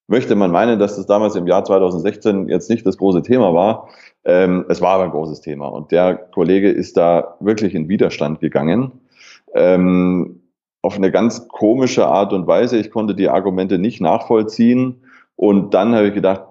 möchte 0.07 0.35
man 0.35 0.51
meinen, 0.51 0.79
dass 0.79 0.95
das 0.95 1.05
damals 1.05 1.35
im 1.35 1.47
Jahr 1.47 1.63
2016 1.63 2.49
jetzt 2.49 2.69
nicht 2.69 2.85
das 2.85 2.97
große 2.97 3.21
Thema 3.21 3.53
war. 3.53 3.89
Ähm, 4.25 4.65
es 4.69 4.81
war 4.81 4.91
aber 4.91 5.03
ein 5.03 5.11
großes 5.11 5.41
Thema 5.41 5.67
und 5.67 5.91
der 5.91 6.15
Kollege 6.15 6.69
ist 6.69 6.97
da 6.97 7.35
wirklich 7.39 7.75
in 7.75 7.89
Widerstand 7.89 8.39
gegangen. 8.39 8.91
Ähm, 9.53 10.41
auf 10.81 10.95
eine 10.95 11.11
ganz 11.11 11.47
komische 11.49 12.07
Art 12.07 12.33
und 12.33 12.47
Weise. 12.47 12.77
Ich 12.77 12.91
konnte 12.91 13.15
die 13.15 13.29
Argumente 13.29 13.77
nicht 13.77 13.99
nachvollziehen. 13.99 15.01
Und 15.35 15.73
dann 15.73 15.93
habe 15.93 16.07
ich 16.07 16.13
gedacht, 16.13 16.43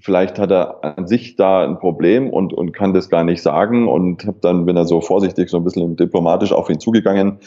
vielleicht 0.00 0.38
hat 0.38 0.50
er 0.50 0.84
an 0.84 1.06
sich 1.06 1.36
da 1.36 1.64
ein 1.64 1.78
Problem 1.78 2.30
und, 2.30 2.52
und 2.52 2.72
kann 2.72 2.94
das 2.94 3.08
gar 3.08 3.24
nicht 3.24 3.42
sagen 3.42 3.88
und 3.88 4.26
habe 4.26 4.38
dann, 4.40 4.66
bin 4.66 4.76
er 4.76 4.84
so 4.84 5.00
vorsichtig, 5.00 5.48
so 5.48 5.58
ein 5.58 5.64
bisschen 5.64 5.96
diplomatisch 5.96 6.52
auf 6.52 6.70
ihn 6.70 6.80
zugegangen, 6.80 7.38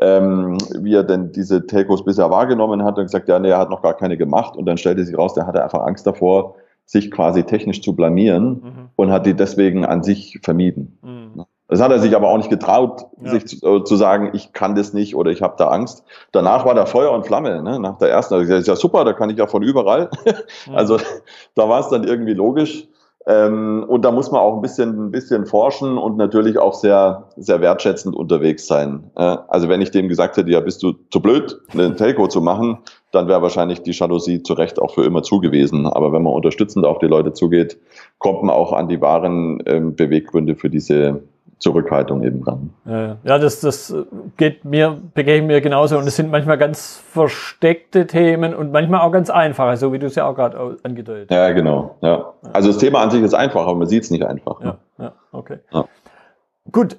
ähm, 0.00 0.58
wie 0.80 0.94
er 0.94 1.04
denn 1.04 1.32
diese 1.32 1.66
Telcos 1.66 2.04
bisher 2.04 2.30
wahrgenommen 2.30 2.84
hat 2.84 2.98
und 2.98 3.04
gesagt, 3.04 3.28
ja, 3.28 3.38
nee, 3.38 3.50
er 3.50 3.58
hat 3.58 3.70
noch 3.70 3.82
gar 3.82 3.94
keine 3.94 4.16
gemacht 4.16 4.56
und 4.56 4.66
dann 4.66 4.76
stellte 4.76 5.04
sich 5.04 5.16
raus, 5.16 5.34
der 5.34 5.46
hatte 5.46 5.62
einfach 5.62 5.80
Angst 5.80 6.06
davor, 6.06 6.54
sich 6.86 7.10
quasi 7.10 7.44
technisch 7.44 7.82
zu 7.82 7.94
blamieren 7.94 8.48
mhm. 8.48 8.88
und 8.96 9.10
hat 9.10 9.26
die 9.26 9.34
deswegen 9.34 9.84
an 9.84 10.02
sich 10.02 10.40
vermieden. 10.42 10.98
Mhm. 11.02 11.44
Das 11.68 11.80
hat 11.80 11.92
er 11.92 12.00
sich 12.00 12.16
aber 12.16 12.28
auch 12.28 12.36
nicht 12.36 12.50
getraut, 12.50 13.06
ja. 13.22 13.30
sich 13.30 13.46
zu, 13.46 13.64
äh, 13.64 13.84
zu, 13.84 13.94
sagen, 13.94 14.30
ich 14.32 14.52
kann 14.52 14.74
das 14.74 14.92
nicht 14.92 15.14
oder 15.14 15.30
ich 15.30 15.40
habe 15.40 15.54
da 15.56 15.68
Angst. 15.68 16.02
Danach 16.32 16.64
war 16.64 16.74
da 16.74 16.84
Feuer 16.84 17.12
und 17.12 17.24
Flamme. 17.24 17.62
Ne? 17.62 17.78
Nach 17.78 17.96
der 17.98 18.10
ersten, 18.10 18.34
also 18.34 18.44
gesagt, 18.44 18.66
ja 18.66 18.74
super, 18.74 19.04
da 19.04 19.12
kann 19.12 19.30
ich 19.30 19.38
ja 19.38 19.46
von 19.46 19.62
überall. 19.62 20.10
Mhm. 20.66 20.74
Also 20.74 20.98
da 21.54 21.68
war 21.68 21.80
es 21.80 21.88
dann 21.88 22.04
irgendwie 22.04 22.34
logisch. 22.34 22.88
Ähm, 23.26 23.84
und 23.86 24.04
da 24.04 24.10
muss 24.10 24.30
man 24.30 24.40
auch 24.40 24.56
ein 24.56 24.62
bisschen, 24.62 25.06
ein 25.06 25.10
bisschen 25.10 25.44
forschen 25.44 25.98
und 25.98 26.16
natürlich 26.16 26.58
auch 26.58 26.72
sehr, 26.72 27.28
sehr 27.36 27.60
wertschätzend 27.60 28.16
unterwegs 28.16 28.66
sein. 28.66 29.10
Äh, 29.14 29.36
also 29.48 29.68
wenn 29.68 29.82
ich 29.82 29.90
dem 29.90 30.08
gesagt 30.08 30.36
hätte, 30.38 30.50
ja, 30.50 30.60
bist 30.60 30.82
du 30.82 30.94
zu 31.10 31.20
blöd, 31.20 31.60
eine 31.72 31.94
Telco 31.94 32.28
zu 32.28 32.40
machen, 32.40 32.78
dann 33.12 33.28
wäre 33.28 33.42
wahrscheinlich 33.42 33.82
die 33.82 33.92
Jalousie 33.92 34.42
zu 34.42 34.54
Recht 34.54 34.80
auch 34.80 34.94
für 34.94 35.04
immer 35.04 35.22
zugewiesen. 35.22 35.86
Aber 35.86 36.12
wenn 36.12 36.22
man 36.22 36.32
unterstützend 36.32 36.86
auf 36.86 36.98
die 36.98 37.06
Leute 37.06 37.34
zugeht, 37.34 37.78
kommt 38.18 38.42
man 38.42 38.54
auch 38.54 38.72
an 38.72 38.88
die 38.88 39.00
wahren 39.00 39.62
ähm, 39.66 39.94
Beweggründe 39.94 40.56
für 40.56 40.70
diese 40.70 41.22
Zurückhaltung 41.60 42.22
eben 42.22 42.42
ran. 42.42 42.70
Ja, 43.22 43.38
das, 43.38 43.60
das 43.60 43.94
geht 44.38 44.64
mir, 44.64 44.98
begegnet 45.14 45.46
mir 45.46 45.60
genauso. 45.60 45.98
Und 45.98 46.06
es 46.06 46.16
sind 46.16 46.30
manchmal 46.30 46.56
ganz 46.56 46.96
versteckte 46.96 48.06
Themen 48.06 48.54
und 48.54 48.72
manchmal 48.72 49.02
auch 49.02 49.12
ganz 49.12 49.28
einfache, 49.28 49.76
so 49.76 49.92
wie 49.92 49.98
du 49.98 50.06
es 50.06 50.14
ja 50.14 50.26
auch 50.26 50.34
gerade 50.34 50.78
angedeutet 50.82 51.30
hast. 51.30 51.36
Ja, 51.36 51.52
genau. 51.52 51.98
Ja. 52.00 52.32
Also 52.54 52.68
das 52.68 52.78
Thema 52.78 53.02
an 53.02 53.10
sich 53.10 53.22
ist 53.22 53.34
einfach, 53.34 53.66
aber 53.66 53.74
man 53.74 53.86
sieht 53.86 54.04
es 54.04 54.10
nicht 54.10 54.24
einfach. 54.24 54.58
Ja, 54.62 54.78
ja 54.98 55.12
okay. 55.32 55.58
Ja. 55.70 55.84
Gut. 56.72 56.98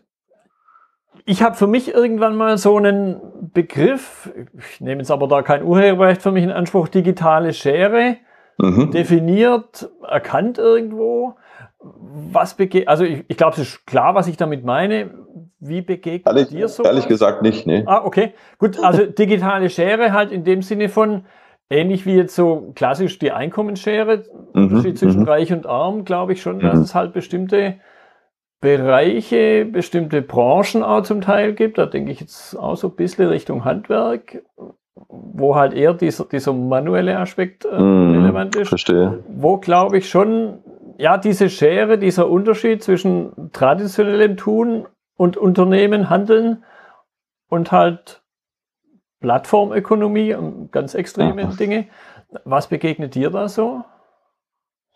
Ich 1.25 1.43
habe 1.43 1.55
für 1.55 1.67
mich 1.67 1.93
irgendwann 1.93 2.35
mal 2.35 2.57
so 2.57 2.77
einen 2.77 3.19
Begriff, 3.53 4.31
ich 4.57 4.81
nehme 4.81 5.01
jetzt 5.01 5.11
aber 5.11 5.27
da 5.27 5.41
kein 5.41 5.63
Urheberrecht 5.63 6.21
für 6.21 6.31
mich 6.31 6.43
in 6.43 6.51
Anspruch, 6.51 6.87
digitale 6.87 7.53
Schere, 7.53 8.17
mhm. 8.57 8.91
definiert, 8.91 9.89
erkannt 10.07 10.57
irgendwo 10.57 11.35
was 11.83 12.55
begegnet, 12.55 12.87
also 12.87 13.03
ich, 13.03 13.23
ich 13.27 13.37
glaube, 13.37 13.53
es 13.53 13.59
ist 13.59 13.85
klar, 13.85 14.15
was 14.15 14.27
ich 14.27 14.37
damit 14.37 14.63
meine. 14.63 15.11
Wie 15.59 15.81
begegnet 15.81 16.25
ehrlich, 16.25 16.49
dir 16.49 16.67
so? 16.67 16.83
Ehrlich 16.83 17.07
gesagt 17.07 17.41
nicht, 17.41 17.67
ne? 17.67 17.83
Ah, 17.85 18.03
okay. 18.03 18.33
Gut, 18.57 18.79
also 18.83 19.05
digitale 19.05 19.69
Schere 19.69 20.11
halt 20.11 20.31
in 20.31 20.43
dem 20.43 20.61
Sinne 20.61 20.89
von, 20.89 21.25
ähnlich 21.71 22.05
wie 22.05 22.15
jetzt 22.15 22.35
so 22.35 22.71
klassisch 22.75 23.17
die 23.17 23.31
Einkommensschere, 23.31 24.25
mhm, 24.53 24.63
Unterschied 24.63 24.97
zwischen 24.97 25.21
mhm. 25.21 25.27
Reich 25.27 25.53
und 25.53 25.65
Arm, 25.65 26.03
glaube 26.03 26.33
ich 26.33 26.41
schon, 26.41 26.59
dass 26.59 26.75
mhm. 26.75 26.81
es 26.81 26.93
halt 26.93 27.13
bestimmte 27.13 27.75
Bereiche, 28.59 29.65
bestimmte 29.65 30.21
Branchen 30.21 30.83
auch 30.83 31.01
zum 31.01 31.21
Teil 31.21 31.53
gibt. 31.53 31.77
Da 31.77 31.87
denke 31.87 32.11
ich 32.11 32.19
jetzt 32.19 32.55
auch 32.55 32.75
so 32.75 32.89
ein 32.89 32.95
bisschen 32.95 33.27
Richtung 33.27 33.65
Handwerk, 33.65 34.43
wo 34.95 35.55
halt 35.55 35.73
eher 35.73 35.93
dieser, 35.93 36.25
dieser 36.25 36.53
manuelle 36.53 37.17
Aspekt 37.17 37.65
äh, 37.65 37.79
mhm, 37.79 38.21
relevant 38.21 38.55
ist. 38.55 38.69
Verstehe. 38.69 39.23
Wo 39.27 39.57
glaube 39.57 39.97
ich 39.97 40.09
schon 40.09 40.59
ja, 40.97 41.17
diese 41.17 41.49
Schere, 41.49 41.97
dieser 41.97 42.29
Unterschied 42.29 42.83
zwischen 42.83 43.51
traditionellem 43.53 44.37
Tun 44.37 44.85
und 45.17 45.35
Unternehmen 45.35 46.09
handeln 46.09 46.63
und 47.49 47.71
halt 47.71 48.21
Plattformökonomie 49.19 50.35
und 50.35 50.71
ganz 50.71 50.93
extreme 50.93 51.43
Aha. 51.43 51.53
Dinge. 51.53 51.87
Was 52.43 52.67
begegnet 52.67 53.15
dir 53.15 53.29
da 53.29 53.47
so? 53.47 53.83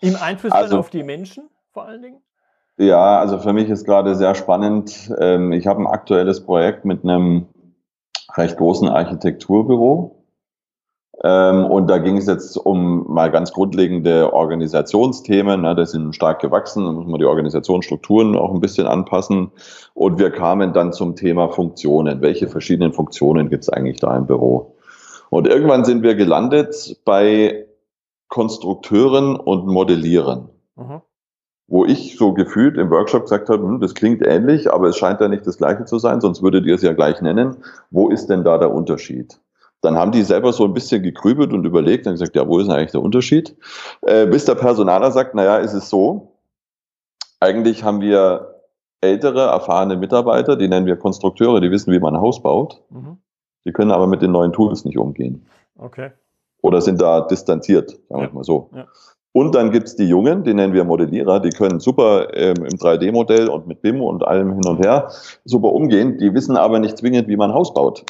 Im 0.01 0.15
Einfluss 0.15 0.51
also, 0.51 0.77
auf 0.77 0.89
die 0.89 1.03
Menschen 1.03 1.49
vor 1.71 1.85
allen 1.85 2.01
Dingen? 2.01 2.21
Ja, 2.77 3.19
also 3.19 3.39
für 3.39 3.53
mich 3.53 3.69
ist 3.69 3.85
gerade 3.85 4.15
sehr 4.15 4.35
spannend. 4.35 5.11
Ähm, 5.19 5.53
ich 5.53 5.65
habe 5.65 5.81
ein 5.81 5.87
aktuelles 5.87 6.45
Projekt 6.45 6.85
mit 6.85 7.03
einem 7.03 7.47
recht 8.37 8.57
großen 8.57 8.89
Architekturbüro 8.89 10.25
ähm, 11.23 11.65
und 11.65 11.87
da 11.87 11.97
ging 11.97 12.17
es 12.17 12.27
jetzt 12.27 12.57
um 12.57 13.05
mal 13.07 13.31
ganz 13.31 13.53
grundlegende 13.53 14.33
Organisationsthemen. 14.33 15.61
Ne? 15.61 15.75
Die 15.75 15.85
sind 15.85 16.13
stark 16.13 16.41
gewachsen, 16.41 16.85
da 16.85 16.91
muss 16.91 17.07
man 17.07 17.19
die 17.19 17.25
Organisationsstrukturen 17.25 18.35
auch 18.35 18.53
ein 18.53 18.59
bisschen 18.59 18.85
anpassen. 18.85 19.51
Und 19.93 20.19
wir 20.19 20.31
kamen 20.31 20.73
dann 20.73 20.91
zum 20.91 21.15
Thema 21.15 21.49
Funktionen. 21.49 22.21
Welche 22.21 22.47
verschiedenen 22.47 22.93
Funktionen 22.93 23.49
gibt 23.49 23.63
es 23.63 23.69
eigentlich 23.69 23.99
da 23.99 24.15
im 24.15 24.27
Büro? 24.27 24.75
Und 25.29 25.47
irgendwann 25.47 25.85
sind 25.85 26.03
wir 26.03 26.15
gelandet 26.15 26.99
bei 27.05 27.65
Konstrukteuren 28.27 29.35
und 29.35 29.67
Modellieren. 29.67 30.49
Mhm. 30.75 31.01
Wo 31.67 31.83
ich 31.83 32.15
so 32.17 32.33
gefühlt 32.33 32.77
im 32.77 32.91
Workshop 32.91 33.23
gesagt 33.23 33.49
habe, 33.49 33.63
hm, 33.63 33.79
das 33.79 33.95
klingt 33.95 34.21
ähnlich, 34.21 34.71
aber 34.71 34.89
es 34.89 34.97
scheint 34.97 35.19
ja 35.19 35.27
nicht 35.27 35.47
das 35.47 35.57
Gleiche 35.57 35.85
zu 35.85 35.97
sein, 35.97 36.21
sonst 36.21 36.43
würdet 36.43 36.65
ihr 36.65 36.75
es 36.75 36.83
ja 36.83 36.93
gleich 36.93 37.21
nennen. 37.21 37.57
Wo 37.89 38.09
ist 38.09 38.27
denn 38.27 38.43
da 38.43 38.57
der 38.57 38.71
Unterschied? 38.71 39.39
Dann 39.81 39.97
haben 39.97 40.11
die 40.11 40.23
selber 40.23 40.53
so 40.53 40.65
ein 40.65 40.73
bisschen 40.73 41.03
gegrübelt 41.03 41.53
und 41.53 41.65
überlegt 41.65 42.07
und 42.07 42.13
gesagt, 42.13 42.35
ja, 42.35 42.47
wo 42.47 42.59
ist 42.59 42.69
eigentlich 42.69 42.91
der 42.91 43.01
Unterschied? 43.01 43.55
Äh, 44.01 44.25
bis 44.27 44.45
der 44.45 44.55
Personaler 44.55 45.11
sagt, 45.11 45.35
naja, 45.35 45.57
ist 45.57 45.73
es 45.73 45.89
so, 45.89 46.35
eigentlich 47.39 47.83
haben 47.83 48.01
wir 48.01 48.61
ältere, 49.01 49.41
erfahrene 49.41 49.97
Mitarbeiter, 49.97 50.55
die 50.55 50.67
nennen 50.67 50.85
wir 50.85 50.97
Konstrukteure, 50.97 51.61
die 51.61 51.71
wissen, 51.71 51.91
wie 51.91 51.99
man 51.99 52.15
ein 52.15 52.21
Haus 52.21 52.41
baut. 52.41 52.81
Mhm. 52.89 53.17
Die 53.65 53.71
können 53.71 53.91
aber 53.91 54.07
mit 54.07 54.21
den 54.21 54.31
neuen 54.31 54.53
Tools 54.53 54.85
nicht 54.85 54.97
umgehen. 54.97 55.45
Okay. 55.77 56.11
Oder 56.61 56.81
sind 56.81 57.01
da 57.01 57.21
distanziert, 57.21 57.91
sagen 57.91 58.21
wir 58.21 58.27
ja. 58.27 58.33
mal 58.33 58.43
so. 58.43 58.69
Ja. 58.73 58.85
Und 59.35 59.53
dann 59.53 59.71
gibt's 59.71 59.97
die 59.97 60.07
Jungen, 60.07 60.45
die 60.45 60.53
nennen 60.53 60.71
wir 60.71 60.85
Modellierer, 60.85 61.41
die 61.41 61.49
können 61.49 61.81
super 61.81 62.33
ähm, 62.33 62.55
im 62.55 62.77
3D-Modell 62.77 63.49
und 63.49 63.67
mit 63.67 63.81
BIM 63.81 64.01
und 64.01 64.25
allem 64.25 64.53
hin 64.53 64.65
und 64.65 64.79
her 64.79 65.09
super 65.43 65.73
umgehen, 65.73 66.17
die 66.17 66.33
wissen 66.33 66.55
aber 66.55 66.79
nicht 66.79 66.97
zwingend, 66.97 67.27
wie 67.27 67.35
man 67.35 67.53
Haus 67.53 67.73
baut. 67.73 68.05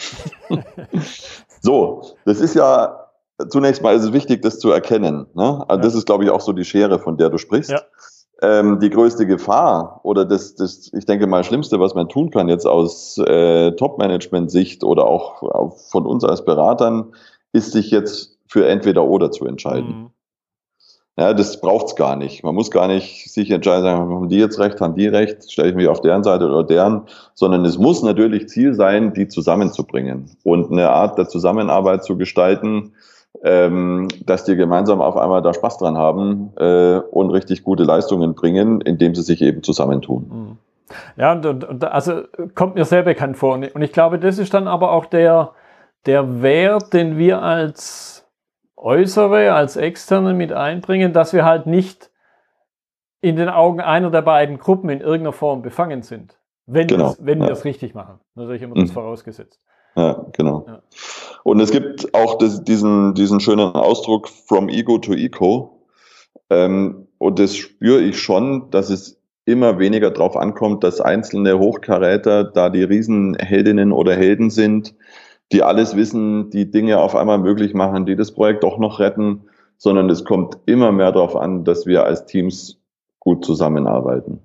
so, 1.61 2.03
das 2.25 2.39
ist 2.39 2.53
ja 2.53 3.07
zunächst 3.49 3.81
mal 3.81 3.95
ist 3.95 4.03
es 4.03 4.13
wichtig, 4.13 4.43
das 4.43 4.59
zu 4.59 4.69
erkennen. 4.69 5.25
Ne? 5.33 5.65
Also. 5.67 5.81
Das 5.81 5.95
ist, 5.95 6.05
glaube 6.05 6.25
ich, 6.25 6.29
auch 6.29 6.41
so 6.41 6.53
die 6.53 6.63
Schere, 6.63 6.99
von 6.99 7.17
der 7.17 7.31
du 7.31 7.39
sprichst. 7.39 7.71
Ja. 7.71 7.81
Ähm, 8.43 8.79
die 8.79 8.91
größte 8.91 9.25
Gefahr 9.25 10.01
oder 10.03 10.25
das, 10.25 10.53
das, 10.53 10.91
ich 10.93 11.07
denke 11.07 11.25
mal, 11.25 11.43
Schlimmste, 11.43 11.79
was 11.79 11.95
man 11.95 12.07
tun 12.07 12.29
kann, 12.29 12.49
jetzt 12.49 12.67
aus 12.67 13.17
äh, 13.17 13.71
Top-Management-Sicht 13.71 14.83
oder 14.83 15.05
auch, 15.05 15.41
auch 15.41 15.75
von 15.89 16.05
uns 16.05 16.23
als 16.23 16.45
Beratern, 16.45 17.13
ist 17.51 17.71
sich 17.71 17.89
jetzt 17.89 18.37
für 18.45 18.67
entweder 18.67 19.05
oder 19.05 19.31
zu 19.31 19.47
entscheiden. 19.47 19.87
Mhm. 19.87 20.09
Ja, 21.17 21.33
das 21.33 21.61
braucht's 21.61 21.95
gar 21.95 22.17
nicht. 22.17 22.43
Man 22.43 22.55
muss 22.55 22.71
gar 22.71 22.87
nicht 22.89 23.31
sich 23.31 23.49
entscheiden, 23.49 23.83
sagen, 23.83 24.13
haben 24.13 24.27
die 24.27 24.37
jetzt 24.37 24.59
recht, 24.59 24.81
haben 24.81 24.95
die 24.95 25.07
recht, 25.07 25.49
stelle 25.49 25.69
ich 25.69 25.75
mich 25.75 25.87
auf 25.87 26.01
deren 26.01 26.23
Seite 26.23 26.45
oder 26.45 26.63
deren, 26.63 27.03
sondern 27.33 27.63
es 27.63 27.77
muss 27.77 28.03
natürlich 28.03 28.49
Ziel 28.49 28.73
sein, 28.73 29.13
die 29.13 29.29
zusammenzubringen 29.29 30.29
und 30.43 30.71
eine 30.71 30.89
Art 30.89 31.17
der 31.17 31.29
Zusammenarbeit 31.29 32.03
zu 32.03 32.17
gestalten, 32.17 32.91
ähm, 33.43 34.09
dass 34.25 34.43
die 34.43 34.57
gemeinsam 34.57 34.99
auf 34.99 35.15
einmal 35.15 35.41
da 35.41 35.53
Spaß 35.53 35.77
dran 35.77 35.97
haben 35.97 36.51
äh, 36.57 36.97
und 36.97 37.29
richtig 37.29 37.63
gute 37.63 37.83
Leistungen 37.83 38.35
bringen, 38.35 38.81
indem 38.81 39.15
sie 39.15 39.21
sich 39.21 39.41
eben 39.41 39.63
zusammentun. 39.63 40.29
Mhm. 40.29 40.57
Ja, 41.15 41.31
und, 41.31 41.45
und, 41.45 41.83
also 41.85 42.23
kommt 42.53 42.75
mir 42.75 42.85
sehr 42.85 43.03
bekannt 43.03 43.37
vor. 43.37 43.53
Und 43.55 43.81
ich 43.81 43.91
glaube, 43.91 44.19
das 44.19 44.37
ist 44.37 44.53
dann 44.53 44.67
aber 44.67 44.91
auch 44.91 45.05
der, 45.05 45.51
der 46.05 46.41
Wert, 46.41 46.93
den 46.93 47.17
wir 47.17 47.41
als 47.41 48.24
äußere 48.77 49.53
als 49.53 49.75
externe 49.77 50.33
mit 50.33 50.51
einbringen, 50.51 51.13
dass 51.13 51.33
wir 51.33 51.45
halt 51.45 51.65
nicht 51.65 52.11
in 53.21 53.35
den 53.35 53.49
Augen 53.49 53.81
einer 53.81 54.11
der 54.11 54.21
beiden 54.21 54.57
Gruppen 54.57 54.89
in 54.89 55.01
irgendeiner 55.01 55.33
Form 55.33 55.61
befangen 55.61 56.03
sind. 56.03 56.37
Wenn, 56.67 56.87
genau. 56.87 57.15
wenn 57.19 57.39
ja. 57.41 57.47
wir 57.47 57.53
es 57.53 57.65
richtig 57.65 57.93
machen. 57.93 58.19
Natürlich 58.35 58.61
immer 58.61 58.75
das 58.75 58.89
mhm. 58.89 58.93
vorausgesetzt. 58.93 59.59
Ja, 59.95 60.25
genau. 60.33 60.65
Ja. 60.67 60.81
Und 61.43 61.59
es 61.59 61.71
gibt 61.71 62.13
auch 62.13 62.37
das, 62.37 62.63
diesen, 62.63 63.13
diesen 63.13 63.39
schönen 63.39 63.73
Ausdruck 63.75 64.27
from 64.27 64.67
ego 64.67 64.97
to 64.97 65.13
eco. 65.13 65.87
Ähm, 66.49 67.07
und 67.17 67.39
das 67.39 67.55
spüre 67.55 68.01
ich 68.01 68.19
schon, 68.19 68.69
dass 68.71 68.89
es 68.89 69.21
immer 69.45 69.79
weniger 69.79 70.11
darauf 70.11 70.35
ankommt, 70.35 70.83
dass 70.83 70.99
einzelne 70.99 71.59
Hochkaräter 71.59 72.43
da 72.43 72.69
die 72.69 72.83
Riesenheldinnen 72.83 73.91
oder 73.91 74.15
Helden 74.15 74.49
sind, 74.49 74.95
die 75.51 75.63
alles 75.63 75.95
wissen, 75.95 76.49
die 76.49 76.69
Dinge 76.71 76.99
auf 76.99 77.15
einmal 77.15 77.37
möglich 77.37 77.73
machen, 77.73 78.05
die 78.05 78.15
das 78.15 78.31
Projekt 78.31 78.63
doch 78.63 78.77
noch 78.77 78.99
retten, 78.99 79.43
sondern 79.77 80.09
es 80.09 80.25
kommt 80.25 80.57
immer 80.65 80.91
mehr 80.91 81.11
darauf 81.11 81.35
an, 81.35 81.63
dass 81.63 81.85
wir 81.85 82.03
als 82.05 82.25
Teams 82.25 82.79
gut 83.19 83.45
zusammenarbeiten. 83.45 84.39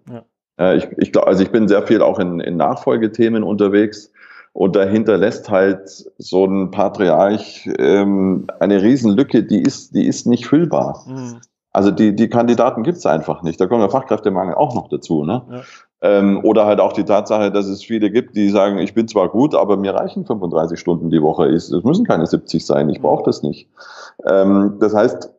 Ja. 0.59 0.75
Ich, 0.75 0.89
ich 0.99 1.13
glaube, 1.13 1.27
also 1.27 1.43
ich 1.43 1.51
bin 1.51 1.69
sehr 1.69 1.83
viel 1.83 2.03
auch 2.03 2.19
in, 2.19 2.39
in 2.41 2.59
Nachfolgethemen 2.59 3.43
unterwegs 3.43 4.13
und 4.53 4.77
dahinter 4.77 5.17
lässt 5.17 5.49
halt 5.49 5.89
so 6.19 6.45
ein 6.45 6.71
Patriarch 6.71 7.69
ähm, 7.79 8.47
eine 8.59 8.83
Riesenlücke, 8.83 9.43
die 9.43 9.63
ist, 9.63 9.95
die 9.95 10.07
ist 10.07 10.27
nicht 10.27 10.47
füllbar. 10.47 11.05
Mhm. 11.07 11.41
Also 11.73 11.91
die, 11.91 12.15
die 12.15 12.29
Kandidaten 12.29 12.83
gibt's 12.83 13.07
einfach 13.07 13.43
nicht. 13.43 13.61
Da 13.61 13.69
kommt 13.69 13.83
der 13.83 13.91
Fachkräftemangel 13.91 14.55
auch 14.55 14.75
noch 14.75 14.89
dazu. 14.89 15.25
Ne? 15.25 15.65
Ähm, 16.03 16.41
oder 16.45 16.65
halt 16.65 16.81
auch 16.81 16.95
die 16.95 17.05
Tatsache, 17.05 17.51
dass 17.51 17.67
es 17.67 17.85
viele 17.85 18.11
gibt, 18.11 18.35
die 18.35 18.49
sagen, 18.49 18.79
ich 18.79 18.95
bin 18.95 19.07
zwar 19.07 19.29
gut, 19.29 19.55
aber 19.55 19.77
mir 19.77 19.95
reichen 19.95 20.25
35 20.25 20.81
Stunden 20.81 21.11
die 21.11 21.21
Woche. 21.21 21.47
Es 21.47 21.71
müssen 21.71 22.07
keine 22.07 22.27
70 22.27 22.65
sein, 22.65 22.89
ich 22.89 23.01
brauche 23.01 23.25
das 23.25 23.43
nicht. 23.43 23.69
Ähm, 24.27 24.79
das 24.81 24.95
heißt, 24.95 25.31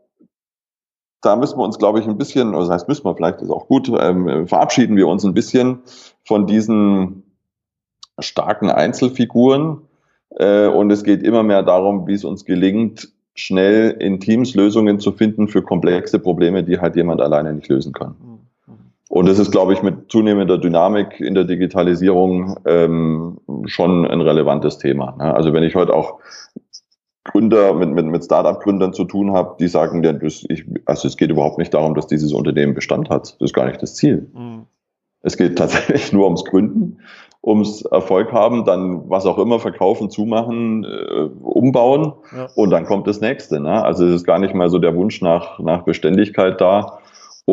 da 1.21 1.35
müssen 1.35 1.57
wir 1.57 1.63
uns, 1.63 1.77
glaube 1.77 1.99
ich, 1.99 2.07
ein 2.07 2.17
bisschen, 2.17 2.49
oder 2.49 2.61
das 2.61 2.69
heißt, 2.69 2.87
müssen 2.87 3.05
wir 3.05 3.15
vielleicht, 3.15 3.41
ist 3.41 3.49
auch 3.49 3.67
gut, 3.67 3.91
ähm, 3.99 4.47
verabschieden 4.47 4.97
wir 4.97 5.07
uns 5.07 5.23
ein 5.23 5.33
bisschen 5.33 5.79
von 6.25 6.47
diesen 6.47 7.23
starken 8.19 8.69
Einzelfiguren. 8.69 9.81
Äh, 10.37 10.67
und 10.67 10.91
es 10.91 11.03
geht 11.03 11.23
immer 11.23 11.43
mehr 11.43 11.63
darum, 11.63 12.07
wie 12.07 12.13
es 12.13 12.23
uns 12.23 12.45
gelingt, 12.45 13.11
schnell 13.33 13.91
in 13.99 14.19
Teams 14.19 14.55
Lösungen 14.55 14.99
zu 14.99 15.11
finden 15.11 15.47
für 15.47 15.61
komplexe 15.61 16.19
Probleme, 16.19 16.63
die 16.63 16.79
halt 16.79 16.95
jemand 16.95 17.21
alleine 17.21 17.53
nicht 17.53 17.67
lösen 17.67 17.93
kann. 17.93 18.15
Und 19.11 19.27
das 19.27 19.39
ist, 19.39 19.51
glaube 19.51 19.73
ich, 19.73 19.83
mit 19.83 20.09
zunehmender 20.09 20.57
Dynamik 20.57 21.19
in 21.19 21.35
der 21.35 21.43
Digitalisierung 21.43 22.55
ähm, 22.65 23.41
schon 23.65 24.05
ein 24.05 24.21
relevantes 24.21 24.77
Thema. 24.77 25.17
Ne? 25.17 25.35
Also 25.35 25.51
wenn 25.51 25.63
ich 25.63 25.75
heute 25.75 25.93
auch 25.93 26.19
Gründer, 27.25 27.73
mit, 27.73 27.89
mit, 27.89 28.05
mit 28.05 28.23
Startup-Gründern 28.23 28.93
zu 28.93 29.03
tun 29.03 29.33
habe, 29.33 29.57
die 29.59 29.67
sagen, 29.67 30.01
ja, 30.01 30.13
das, 30.13 30.45
ich, 30.47 30.63
also 30.85 31.09
es 31.09 31.17
geht 31.17 31.29
überhaupt 31.29 31.57
nicht 31.57 31.73
darum, 31.73 31.93
dass 31.93 32.07
dieses 32.07 32.31
Unternehmen 32.31 32.73
Bestand 32.73 33.09
hat. 33.09 33.33
Das 33.33 33.49
ist 33.49 33.53
gar 33.53 33.65
nicht 33.65 33.81
das 33.81 33.95
Ziel. 33.95 34.29
Mhm. 34.33 34.65
Es 35.23 35.35
geht 35.35 35.57
tatsächlich 35.57 36.13
nur 36.13 36.23
ums 36.23 36.45
Gründen, 36.45 36.99
ums 37.43 37.81
Erfolg 37.81 38.31
haben, 38.31 38.63
dann 38.63 39.09
was 39.09 39.25
auch 39.25 39.39
immer 39.39 39.59
verkaufen, 39.59 40.09
zumachen, 40.09 40.85
äh, 40.85 41.27
umbauen 41.41 42.13
ja. 42.33 42.47
und 42.55 42.69
dann 42.69 42.85
kommt 42.85 43.07
das 43.07 43.19
nächste. 43.19 43.59
Ne? 43.59 43.83
Also 43.83 44.05
es 44.05 44.15
ist 44.15 44.25
gar 44.25 44.39
nicht 44.39 44.53
mal 44.53 44.69
so 44.69 44.79
der 44.79 44.95
Wunsch 44.95 45.21
nach, 45.21 45.59
nach 45.59 45.81
Beständigkeit 45.81 46.61
da. 46.61 47.00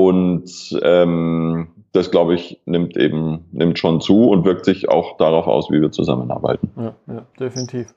Und 0.07 0.78
ähm, 0.83 1.69
das, 1.93 2.11
glaube 2.11 2.35
ich, 2.35 2.61
nimmt 2.67 2.97
eben 2.97 3.47
nimmt 3.50 3.78
schon 3.78 4.00
zu 4.00 4.28
und 4.31 4.45
wirkt 4.45 4.64
sich 4.64 4.88
auch 4.88 5.17
darauf 5.17 5.47
aus, 5.47 5.71
wie 5.71 5.81
wir 5.81 5.90
zusammenarbeiten. 5.90 6.71
Ja, 6.76 6.95
ja 7.07 7.23
definitiv. 7.40 7.93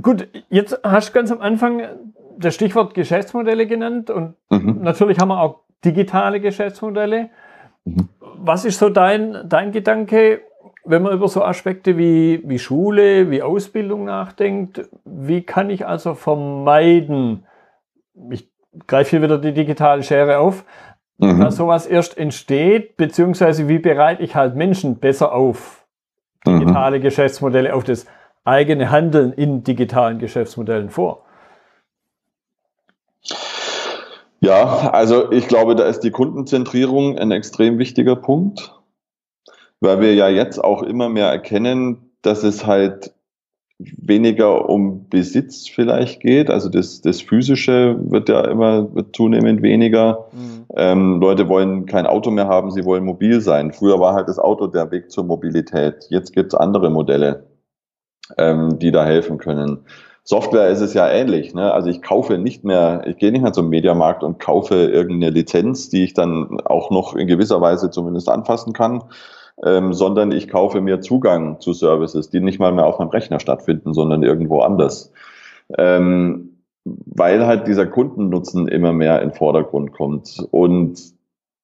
Gut, 0.00 0.28
jetzt 0.50 0.78
hast 0.82 1.10
du 1.10 1.12
ganz 1.14 1.32
am 1.32 1.40
Anfang 1.40 1.82
das 2.38 2.54
Stichwort 2.54 2.94
Geschäftsmodelle 2.94 3.66
genannt 3.66 4.10
und 4.10 4.34
mhm. 4.50 4.80
natürlich 4.82 5.18
haben 5.18 5.28
wir 5.28 5.40
auch 5.40 5.60
digitale 5.84 6.40
Geschäftsmodelle. 6.40 7.30
Mhm. 7.84 8.08
Was 8.20 8.64
ist 8.64 8.78
so 8.78 8.90
dein, 8.90 9.48
dein 9.48 9.72
Gedanke, 9.72 10.40
wenn 10.84 11.02
man 11.02 11.14
über 11.14 11.28
so 11.28 11.42
Aspekte 11.42 11.96
wie, 11.96 12.42
wie 12.44 12.58
Schule, 12.58 13.30
wie 13.30 13.42
Ausbildung 13.42 14.04
nachdenkt? 14.04 14.88
Wie 15.04 15.42
kann 15.42 15.70
ich 15.70 15.86
also 15.86 16.14
vermeiden, 16.14 17.46
ich 18.30 18.50
greife 18.86 19.10
hier 19.10 19.22
wieder 19.22 19.38
die 19.38 19.52
digitale 19.52 20.02
Schere 20.02 20.38
auf, 20.38 20.64
mhm. 21.18 21.40
dass 21.40 21.56
sowas 21.56 21.86
erst 21.86 22.18
entsteht, 22.18 22.96
beziehungsweise 22.96 23.68
wie 23.68 23.78
bereite 23.78 24.22
ich 24.22 24.34
halt 24.34 24.54
Menschen 24.54 24.96
besser 24.96 25.32
auf 25.32 25.86
digitale 26.46 26.98
mhm. 26.98 27.02
Geschäftsmodelle, 27.02 27.74
auf 27.74 27.84
das 27.84 28.06
eigene 28.44 28.90
Handeln 28.90 29.32
in 29.32 29.62
digitalen 29.62 30.18
Geschäftsmodellen 30.18 30.90
vor? 30.90 31.24
Ja, 34.40 34.90
also 34.90 35.30
ich 35.30 35.46
glaube, 35.46 35.76
da 35.76 35.84
ist 35.84 36.00
die 36.00 36.10
Kundenzentrierung 36.10 37.16
ein 37.16 37.30
extrem 37.30 37.78
wichtiger 37.78 38.16
Punkt, 38.16 38.74
weil 39.80 40.00
wir 40.00 40.14
ja 40.14 40.28
jetzt 40.28 40.58
auch 40.58 40.82
immer 40.82 41.08
mehr 41.08 41.28
erkennen, 41.28 42.10
dass 42.22 42.42
es 42.42 42.66
halt 42.66 43.12
weniger 43.78 44.68
um 44.68 45.08
Besitz 45.08 45.68
vielleicht 45.68 46.20
geht. 46.20 46.50
Also 46.50 46.68
das, 46.68 47.00
das 47.02 47.20
Physische 47.20 47.96
wird 48.00 48.28
ja 48.28 48.44
immer 48.48 48.92
wird 48.94 49.14
zunehmend 49.14 49.62
weniger. 49.62 50.26
Mhm. 50.32 50.51
Ähm, 50.74 51.20
Leute 51.20 51.48
wollen 51.48 51.86
kein 51.86 52.06
Auto 52.06 52.30
mehr 52.30 52.48
haben, 52.48 52.70
sie 52.70 52.84
wollen 52.84 53.04
mobil 53.04 53.40
sein. 53.40 53.72
Früher 53.72 54.00
war 54.00 54.14
halt 54.14 54.28
das 54.28 54.38
Auto 54.38 54.66
der 54.66 54.90
Weg 54.90 55.10
zur 55.10 55.24
Mobilität. 55.24 56.06
Jetzt 56.08 56.32
gibt 56.32 56.52
es 56.52 56.58
andere 56.58 56.90
Modelle 56.90 57.44
ähm, 58.38 58.78
die 58.78 58.90
da 58.90 59.04
helfen 59.04 59.38
können. 59.38 59.84
Software 60.24 60.68
ist 60.68 60.80
es 60.80 60.94
ja 60.94 61.08
ähnlich. 61.08 61.52
Ne? 61.54 61.72
Also 61.72 61.90
ich 61.90 62.00
kaufe 62.00 62.38
nicht 62.38 62.64
mehr, 62.64 63.02
ich 63.06 63.16
gehe 63.16 63.32
nicht 63.32 63.42
mehr 63.42 63.52
zum 63.52 63.68
Mediamarkt 63.68 64.22
und 64.22 64.38
kaufe 64.38 64.76
irgendeine 64.76 65.30
Lizenz, 65.30 65.88
die 65.88 66.04
ich 66.04 66.14
dann 66.14 66.60
auch 66.60 66.90
noch 66.90 67.16
in 67.16 67.26
gewisser 67.26 67.60
Weise 67.60 67.90
zumindest 67.90 68.28
anfassen 68.28 68.72
kann, 68.72 69.02
ähm, 69.64 69.92
sondern 69.92 70.30
ich 70.30 70.48
kaufe 70.48 70.80
mir 70.80 71.00
Zugang 71.00 71.60
zu 71.60 71.72
Services, 71.72 72.30
die 72.30 72.40
nicht 72.40 72.60
mal 72.60 72.72
mehr 72.72 72.86
auf 72.86 73.00
meinem 73.00 73.08
Rechner 73.08 73.40
stattfinden, 73.40 73.94
sondern 73.94 74.22
irgendwo 74.22 74.60
anders. 74.60 75.12
Ähm, 75.76 76.51
weil 76.84 77.46
halt 77.46 77.66
dieser 77.66 77.86
Kundennutzen 77.86 78.68
immer 78.68 78.92
mehr 78.92 79.22
in 79.22 79.30
den 79.30 79.34
Vordergrund 79.34 79.92
kommt. 79.92 80.46
Und 80.50 81.00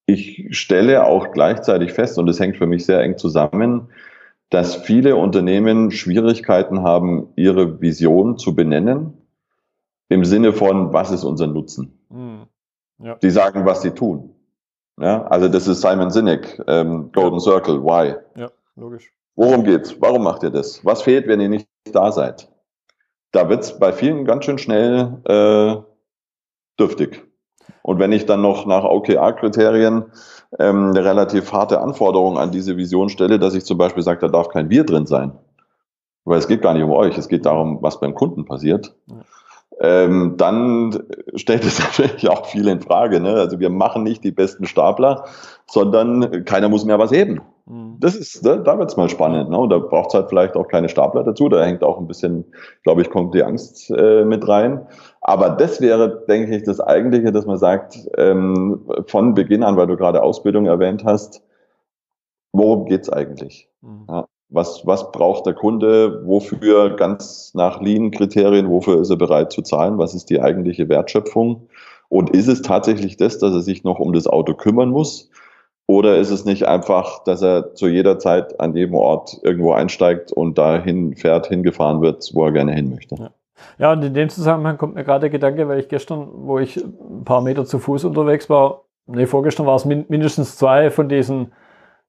ich 0.06 0.48
stelle 0.56 1.06
auch 1.06 1.32
gleichzeitig 1.32 1.92
fest, 1.92 2.18
und 2.18 2.28
es 2.28 2.40
hängt 2.40 2.56
für 2.56 2.66
mich 2.66 2.86
sehr 2.86 3.00
eng 3.00 3.18
zusammen, 3.18 3.88
dass 4.50 4.76
viele 4.76 5.16
Unternehmen 5.16 5.90
Schwierigkeiten 5.90 6.82
haben, 6.82 7.28
ihre 7.36 7.80
Vision 7.80 8.38
zu 8.38 8.54
benennen, 8.54 9.12
im 10.08 10.24
Sinne 10.24 10.52
von, 10.52 10.92
was 10.92 11.10
ist 11.10 11.24
unser 11.24 11.46
Nutzen? 11.46 11.98
Mhm. 12.08 12.46
Ja. 13.00 13.16
Die 13.16 13.30
sagen, 13.30 13.66
was 13.66 13.82
sie 13.82 13.90
tun. 13.90 14.34
Ja, 15.00 15.26
also 15.26 15.48
das 15.48 15.68
ist 15.68 15.80
Simon 15.80 16.10
Sinek, 16.10 16.60
ähm, 16.66 17.12
Golden 17.12 17.36
ja. 17.36 17.40
Circle, 17.40 17.84
why? 17.84 18.14
Ja, 18.36 18.50
logisch. 18.74 19.12
Worum 19.36 19.62
geht's? 19.62 20.00
Warum 20.00 20.24
macht 20.24 20.42
ihr 20.42 20.50
das? 20.50 20.84
Was 20.84 21.02
fehlt, 21.02 21.28
wenn 21.28 21.40
ihr 21.40 21.48
nicht 21.48 21.68
da 21.92 22.10
seid? 22.10 22.50
Da 23.32 23.48
wird's 23.48 23.78
bei 23.78 23.92
vielen 23.92 24.24
ganz 24.24 24.44
schön 24.44 24.58
schnell 24.58 25.20
äh, 25.24 25.76
dürftig. 26.78 27.24
Und 27.82 27.98
wenn 27.98 28.12
ich 28.12 28.26
dann 28.26 28.42
noch 28.42 28.66
nach 28.66 28.84
OKR-Kriterien 28.84 30.06
ähm, 30.58 30.90
eine 30.90 31.04
relativ 31.04 31.52
harte 31.52 31.80
Anforderung 31.80 32.38
an 32.38 32.50
diese 32.50 32.76
Vision 32.76 33.08
stelle, 33.08 33.38
dass 33.38 33.54
ich 33.54 33.64
zum 33.64 33.78
Beispiel 33.78 34.02
sage, 34.02 34.20
da 34.20 34.28
darf 34.28 34.48
kein 34.48 34.68
Bier 34.68 34.84
drin 34.84 35.06
sein. 35.06 35.32
Weil 36.24 36.38
es 36.38 36.48
geht 36.48 36.62
gar 36.62 36.74
nicht 36.74 36.82
um 36.82 36.92
euch, 36.92 37.16
es 37.16 37.28
geht 37.28 37.46
darum, 37.46 37.78
was 37.82 38.00
beim 38.00 38.14
Kunden 38.14 38.44
passiert. 38.44 38.94
Ähm, 39.80 40.34
dann 40.36 41.04
stellt 41.34 41.64
es 41.64 41.78
natürlich 41.98 42.28
auch 42.28 42.46
viel 42.46 42.68
in 42.68 42.80
Frage. 42.80 43.20
Ne? 43.20 43.34
Also 43.34 43.60
wir 43.60 43.70
machen 43.70 44.02
nicht 44.02 44.24
die 44.24 44.32
besten 44.32 44.66
Stapler, 44.66 45.24
sondern 45.66 46.44
keiner 46.44 46.68
muss 46.68 46.84
mehr 46.84 46.98
was 46.98 47.12
heben. 47.12 47.40
Mhm. 47.68 47.96
Das 48.00 48.16
ist, 48.16 48.44
da, 48.44 48.56
da 48.56 48.78
wird 48.78 48.90
es 48.90 48.96
mal 48.96 49.08
spannend. 49.08 49.50
Ne? 49.50 49.58
Und 49.58 49.70
da 49.70 49.78
braucht 49.78 50.08
es 50.08 50.14
halt 50.14 50.28
vielleicht 50.28 50.56
auch 50.56 50.68
keine 50.68 50.88
Stapler 50.88 51.22
dazu. 51.22 51.48
Da 51.48 51.64
hängt 51.64 51.84
auch 51.84 51.98
ein 51.98 52.06
bisschen, 52.06 52.44
glaube 52.82 53.02
ich, 53.02 53.10
kommt 53.10 53.34
die 53.34 53.42
Angst 53.42 53.90
äh, 53.90 54.24
mit 54.24 54.46
rein. 54.48 54.86
Aber 55.20 55.50
das 55.50 55.80
wäre, 55.80 56.24
denke 56.28 56.56
ich, 56.56 56.62
das 56.62 56.80
Eigentliche, 56.80 57.32
dass 57.32 57.46
man 57.46 57.58
sagt, 57.58 57.98
ähm, 58.16 58.88
von 59.06 59.34
Beginn 59.34 59.62
an, 59.62 59.76
weil 59.76 59.86
du 59.86 59.96
gerade 59.96 60.22
Ausbildung 60.22 60.66
erwähnt 60.66 61.04
hast, 61.04 61.42
worum 62.52 62.86
geht's 62.86 63.10
eigentlich? 63.10 63.68
Mhm. 63.82 64.06
Ja, 64.08 64.26
was, 64.50 64.86
was 64.86 65.12
braucht 65.12 65.44
der 65.44 65.52
Kunde? 65.52 66.22
Wofür 66.24 66.96
ganz 66.96 67.52
nach 67.54 67.82
Lean-Kriterien, 67.82 68.70
wofür 68.70 69.00
ist 69.00 69.10
er 69.10 69.16
bereit 69.16 69.52
zu 69.52 69.60
zahlen? 69.60 69.98
Was 69.98 70.14
ist 70.14 70.30
die 70.30 70.40
eigentliche 70.40 70.88
Wertschöpfung? 70.88 71.68
Und 72.08 72.30
ist 72.30 72.48
es 72.48 72.62
tatsächlich 72.62 73.18
das, 73.18 73.38
dass 73.38 73.52
er 73.52 73.60
sich 73.60 73.84
noch 73.84 73.98
um 73.98 74.14
das 74.14 74.26
Auto 74.26 74.54
kümmern 74.54 74.88
muss? 74.88 75.28
Oder 75.90 76.18
ist 76.18 76.30
es 76.30 76.44
nicht 76.44 76.68
einfach, 76.68 77.24
dass 77.24 77.40
er 77.40 77.74
zu 77.74 77.88
jeder 77.88 78.18
Zeit 78.18 78.60
an 78.60 78.76
jedem 78.76 78.94
Ort 78.94 79.38
irgendwo 79.42 79.72
einsteigt 79.72 80.30
und 80.30 80.58
dahin 80.58 81.16
fährt, 81.16 81.46
hingefahren 81.46 82.02
wird, 82.02 82.30
wo 82.34 82.44
er 82.44 82.52
gerne 82.52 82.72
hin 82.72 82.90
möchte? 82.90 83.16
Ja. 83.16 83.30
Ja, 83.78 83.92
und 83.92 84.02
in 84.02 84.14
dem 84.14 84.28
Zusammenhang 84.28 84.76
kommt 84.76 84.94
mir 84.94 85.04
gerade 85.04 85.22
der 85.22 85.30
Gedanke, 85.30 85.68
weil 85.68 85.80
ich 85.80 85.88
gestern, 85.88 86.28
wo 86.32 86.58
ich 86.58 86.76
ein 86.76 87.24
paar 87.24 87.40
Meter 87.40 87.64
zu 87.64 87.78
Fuß 87.78 88.04
unterwegs 88.04 88.48
war, 88.50 88.82
nee, 89.06 89.26
vorgestern 89.26 89.66
war 89.66 89.76
es 89.76 89.84
min 89.84 90.04
mindestens 90.08 90.56
zwei 90.56 90.90
von 90.90 91.08
diesen 91.08 91.52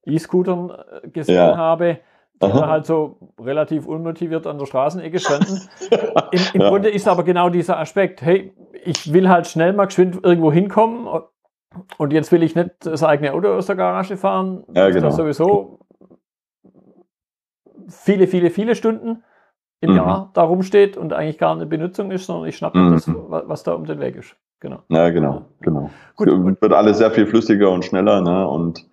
E-Scootern 0.06 0.72
äh, 0.72 1.08
gesehen 1.10 1.36
ja. 1.36 1.58
habe, 1.58 2.00
die 2.42 2.46
Aha. 2.46 2.68
halt 2.68 2.86
so 2.86 3.18
relativ 3.40 3.86
unmotiviert 3.86 4.48
an 4.48 4.58
der 4.58 4.66
Straßenecke 4.66 5.20
standen. 5.20 5.62
Im, 6.32 6.42
im 6.54 6.62
ja. 6.62 6.70
Grunde 6.70 6.90
ist 6.90 7.08
aber 7.08 7.24
genau 7.24 7.50
dieser 7.50 7.80
Aspekt, 7.80 8.22
hey, 8.22 8.54
ich 8.84 9.12
will 9.14 9.28
halt 9.28 9.48
schnell 9.48 9.74
mal 9.74 9.86
geschwind 9.86 10.20
irgendwo 10.24 10.52
hinkommen 10.52 11.08
und 11.98 12.14
jetzt 12.14 12.32
will 12.32 12.44
ich 12.44 12.56
nicht 12.56 12.72
das 12.82 13.04
eigene 13.04 13.34
Auto 13.34 13.50
aus 13.50 13.68
der 13.68 13.76
Garage 13.76 14.18
fahren. 14.18 14.64
Ja, 14.74 14.90
genau. 14.90 15.08
Das 15.08 15.16
sowieso 15.16 15.80
viele, 17.88 18.28
viele, 18.28 18.50
viele 18.50 18.76
Stunden 18.76 19.24
im 19.82 19.92
mhm. 19.92 19.98
Jahr 19.98 20.32
da 20.34 20.44
rumsteht 20.44 20.98
und 20.98 21.14
eigentlich 21.14 21.38
gar 21.38 21.56
eine 21.56 21.66
Benutzung 21.66 22.12
ist, 22.12 22.26
sondern 22.26 22.48
ich 22.48 22.58
schnappe 22.58 22.78
mhm. 22.78 22.92
das, 22.94 23.08
was 23.08 23.64
da 23.64 23.74
um 23.74 23.86
den 23.86 24.00
Weg 24.00 24.16
ist. 24.16 24.36
Genau. 24.60 24.80
Ja, 24.90 25.10
genau, 25.10 25.46
genau. 25.62 25.90
Gut. 26.16 26.28
Es 26.28 26.62
wird 26.62 26.74
alles 26.74 26.98
sehr 26.98 27.12
viel 27.12 27.28
flüssiger 27.28 27.72
und 27.72 27.86
schneller, 27.86 28.22
ne? 28.22 28.46
Und 28.46 28.86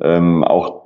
ähm, 0.00 0.44
auch, 0.44 0.84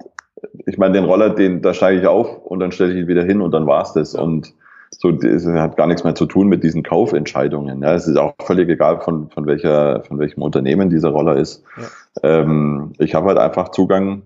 ich 0.66 0.78
meine, 0.78 0.94
den 0.94 1.04
Roller, 1.04 1.30
den, 1.30 1.60
da 1.60 1.74
steige 1.74 2.00
ich 2.00 2.06
auf 2.06 2.38
und 2.38 2.60
dann 2.60 2.72
stelle 2.72 2.92
ich 2.92 3.00
ihn 3.00 3.08
wieder 3.08 3.24
hin 3.24 3.42
und 3.42 3.52
dann 3.52 3.66
war's 3.66 3.92
das. 3.92 4.14
Ja. 4.14 4.22
Und 4.22 4.54
so, 4.98 5.10
das 5.10 5.46
hat 5.46 5.76
gar 5.76 5.86
nichts 5.86 6.04
mehr 6.04 6.14
zu 6.14 6.26
tun 6.26 6.48
mit 6.48 6.62
diesen 6.62 6.82
Kaufentscheidungen. 6.82 7.82
Ja, 7.82 7.94
es 7.94 8.06
ist 8.06 8.16
auch 8.16 8.34
völlig 8.42 8.68
egal, 8.68 9.00
von, 9.00 9.30
von 9.30 9.46
welcher, 9.46 10.02
von 10.04 10.18
welchem 10.18 10.42
Unternehmen 10.42 10.90
dieser 10.90 11.10
Roller 11.10 11.36
ist. 11.36 11.64
Ja. 12.22 12.40
Ähm, 12.40 12.92
ich 12.98 13.14
habe 13.14 13.28
halt 13.28 13.38
einfach 13.38 13.70
Zugang 13.70 14.22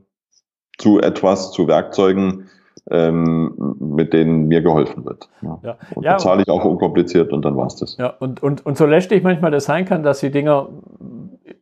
zu 0.76 1.00
etwas, 1.00 1.52
zu 1.52 1.68
Werkzeugen, 1.68 2.48
ähm, 2.90 3.54
mit 3.80 4.12
denen 4.12 4.48
mir 4.48 4.60
geholfen 4.60 5.04
wird. 5.04 5.28
Ja. 5.40 5.58
Ja. 5.62 5.76
Und 5.94 6.04
ja, 6.04 6.18
zahle 6.18 6.42
ich 6.42 6.48
auch 6.50 6.64
unkompliziert 6.64 7.32
und 7.32 7.44
dann 7.44 7.56
war 7.56 7.66
es 7.66 7.76
das. 7.76 7.96
Ja, 7.96 8.08
und, 8.18 8.42
und, 8.42 8.66
und 8.66 8.76
so 8.76 8.86
lästig 8.86 9.22
manchmal 9.22 9.50
das 9.50 9.64
sein 9.64 9.84
kann, 9.84 10.02
dass 10.02 10.20
die 10.20 10.30
Dinger 10.30 10.68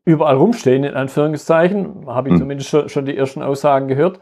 überall 0.05 0.37
rumstehen, 0.37 0.85
in 0.85 0.95
Anführungszeichen, 0.95 2.07
habe 2.07 2.29
ich 2.29 2.33
hm. 2.33 2.41
zumindest 2.41 2.71
schon, 2.71 2.89
schon 2.89 3.05
die 3.05 3.17
ersten 3.17 3.43
Aussagen 3.43 3.89
gehört. 3.89 4.19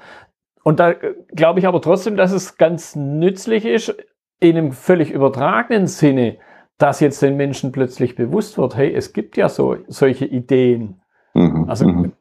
Und 0.65 0.79
da 0.79 0.95
glaube 1.35 1.59
ich 1.59 1.67
aber 1.67 1.81
trotzdem, 1.81 2.17
dass 2.17 2.31
es 2.31 2.57
ganz 2.57 2.95
nützlich 2.95 3.65
ist, 3.65 3.97
in 4.43 4.57
einem 4.57 4.73
völlig 4.73 5.13
übertragenen 5.13 5.87
Sinne, 5.87 6.39
dass 6.77 6.99
jetzt 6.99 7.23
den 7.23 7.37
Menschen 7.37 7.71
plötzlich 7.71 8.17
bewusst 8.17 8.59
wird, 8.59 8.77
hey, 8.77 8.93
es 8.93 9.13
gibt 9.13 9.37
ja 9.37 9.49
so, 9.49 9.77
solche 9.87 10.25
Ideen. 10.25 11.01
Mhm. 11.33 11.67
Also 11.69 11.87
mhm. 11.87 12.13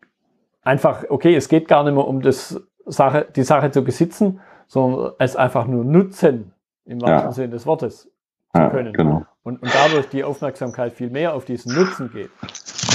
einfach, 0.62 1.06
okay, 1.10 1.36
es 1.36 1.50
geht 1.50 1.68
gar 1.68 1.84
nicht 1.84 1.96
mehr 1.96 2.08
um 2.08 2.22
das 2.22 2.62
Sache, 2.86 3.28
die 3.36 3.42
Sache 3.42 3.72
zu 3.72 3.84
besitzen, 3.84 4.40
sondern 4.68 5.14
es 5.18 5.36
einfach 5.36 5.66
nur 5.66 5.84
nutzen, 5.84 6.54
im 6.86 7.02
wahrsten 7.02 7.30
ja. 7.30 7.32
Sinne 7.32 7.50
des 7.50 7.66
Wortes, 7.66 8.12
zu 8.54 8.70
können. 8.70 8.88
Ja, 8.88 8.92
genau. 8.92 9.26
und, 9.42 9.64
und 9.64 9.72
dadurch 9.74 10.10
die 10.10 10.24
Aufmerksamkeit 10.24 10.94
viel 10.94 11.10
mehr 11.10 11.34
auf 11.34 11.46
diesen 11.46 11.74
Nutzen 11.74 12.12
geht. 12.12 12.30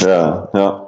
Ja, 0.07 0.49
ja. 0.55 0.86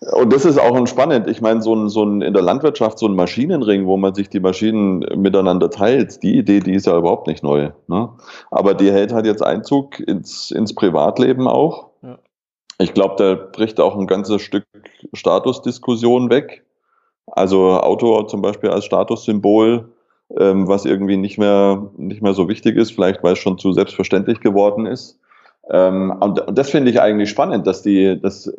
Und 0.00 0.32
das 0.32 0.46
ist 0.46 0.58
auch 0.58 0.86
spannend. 0.86 1.28
Ich 1.28 1.42
meine, 1.42 1.60
so 1.60 1.74
ein, 1.74 1.90
so 1.90 2.02
ein 2.04 2.22
in 2.22 2.32
der 2.32 2.42
Landwirtschaft 2.42 2.98
so 2.98 3.06
ein 3.06 3.14
Maschinenring, 3.14 3.86
wo 3.86 3.98
man 3.98 4.14
sich 4.14 4.30
die 4.30 4.40
Maschinen 4.40 5.00
miteinander 5.20 5.70
teilt, 5.70 6.22
die 6.22 6.38
Idee, 6.38 6.60
die 6.60 6.74
ist 6.74 6.86
ja 6.86 6.96
überhaupt 6.96 7.26
nicht 7.26 7.42
neu. 7.42 7.72
Ne? 7.86 8.08
Aber 8.50 8.72
die 8.72 8.90
hält 8.90 9.12
halt 9.12 9.26
jetzt 9.26 9.42
Einzug 9.42 10.00
ins, 10.00 10.50
ins 10.52 10.74
Privatleben 10.74 11.46
auch. 11.46 11.90
Ja. 12.02 12.18
Ich 12.78 12.94
glaube, 12.94 13.16
da 13.18 13.34
bricht 13.34 13.78
auch 13.78 13.94
ein 13.94 14.06
ganzes 14.06 14.40
Stück 14.40 14.64
Statusdiskussion 15.12 16.30
weg. 16.30 16.64
Also 17.26 17.78
Auto 17.78 18.22
zum 18.22 18.40
Beispiel 18.40 18.70
als 18.70 18.86
Statussymbol, 18.86 19.92
ähm, 20.38 20.66
was 20.66 20.86
irgendwie 20.86 21.18
nicht 21.18 21.36
mehr, 21.36 21.90
nicht 21.98 22.22
mehr 22.22 22.32
so 22.32 22.48
wichtig 22.48 22.76
ist, 22.76 22.92
vielleicht 22.92 23.22
weil 23.22 23.34
es 23.34 23.38
schon 23.38 23.58
zu 23.58 23.72
selbstverständlich 23.72 24.40
geworden 24.40 24.86
ist. 24.86 25.20
Ähm, 25.70 26.12
und, 26.20 26.42
das 26.52 26.70
finde 26.70 26.90
ich 26.90 27.00
eigentlich 27.00 27.30
spannend, 27.30 27.66
dass 27.66 27.82
die, 27.82 28.20
dass 28.20 28.52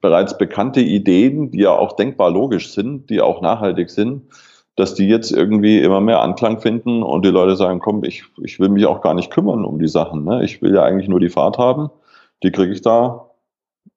bereits 0.00 0.36
bekannte 0.36 0.80
Ideen, 0.80 1.50
die 1.50 1.60
ja 1.60 1.70
auch 1.70 1.92
denkbar 1.92 2.30
logisch 2.30 2.72
sind, 2.72 3.08
die 3.08 3.20
auch 3.20 3.40
nachhaltig 3.40 3.90
sind, 3.90 4.22
dass 4.74 4.94
die 4.94 5.08
jetzt 5.08 5.30
irgendwie 5.30 5.78
immer 5.78 6.00
mehr 6.00 6.20
Anklang 6.20 6.60
finden 6.60 7.02
und 7.02 7.24
die 7.24 7.30
Leute 7.30 7.56
sagen, 7.56 7.78
komm, 7.78 8.04
ich, 8.04 8.24
ich 8.42 8.60
will 8.60 8.68
mich 8.68 8.84
auch 8.86 9.00
gar 9.00 9.14
nicht 9.14 9.30
kümmern 9.30 9.64
um 9.64 9.78
die 9.78 9.88
Sachen. 9.88 10.24
Ne? 10.24 10.44
Ich 10.44 10.60
will 10.60 10.74
ja 10.74 10.82
eigentlich 10.82 11.08
nur 11.08 11.20
die 11.20 11.30
Fahrt 11.30 11.56
haben, 11.56 11.88
die 12.42 12.50
kriege 12.50 12.72
ich 12.72 12.82
da 12.82 13.30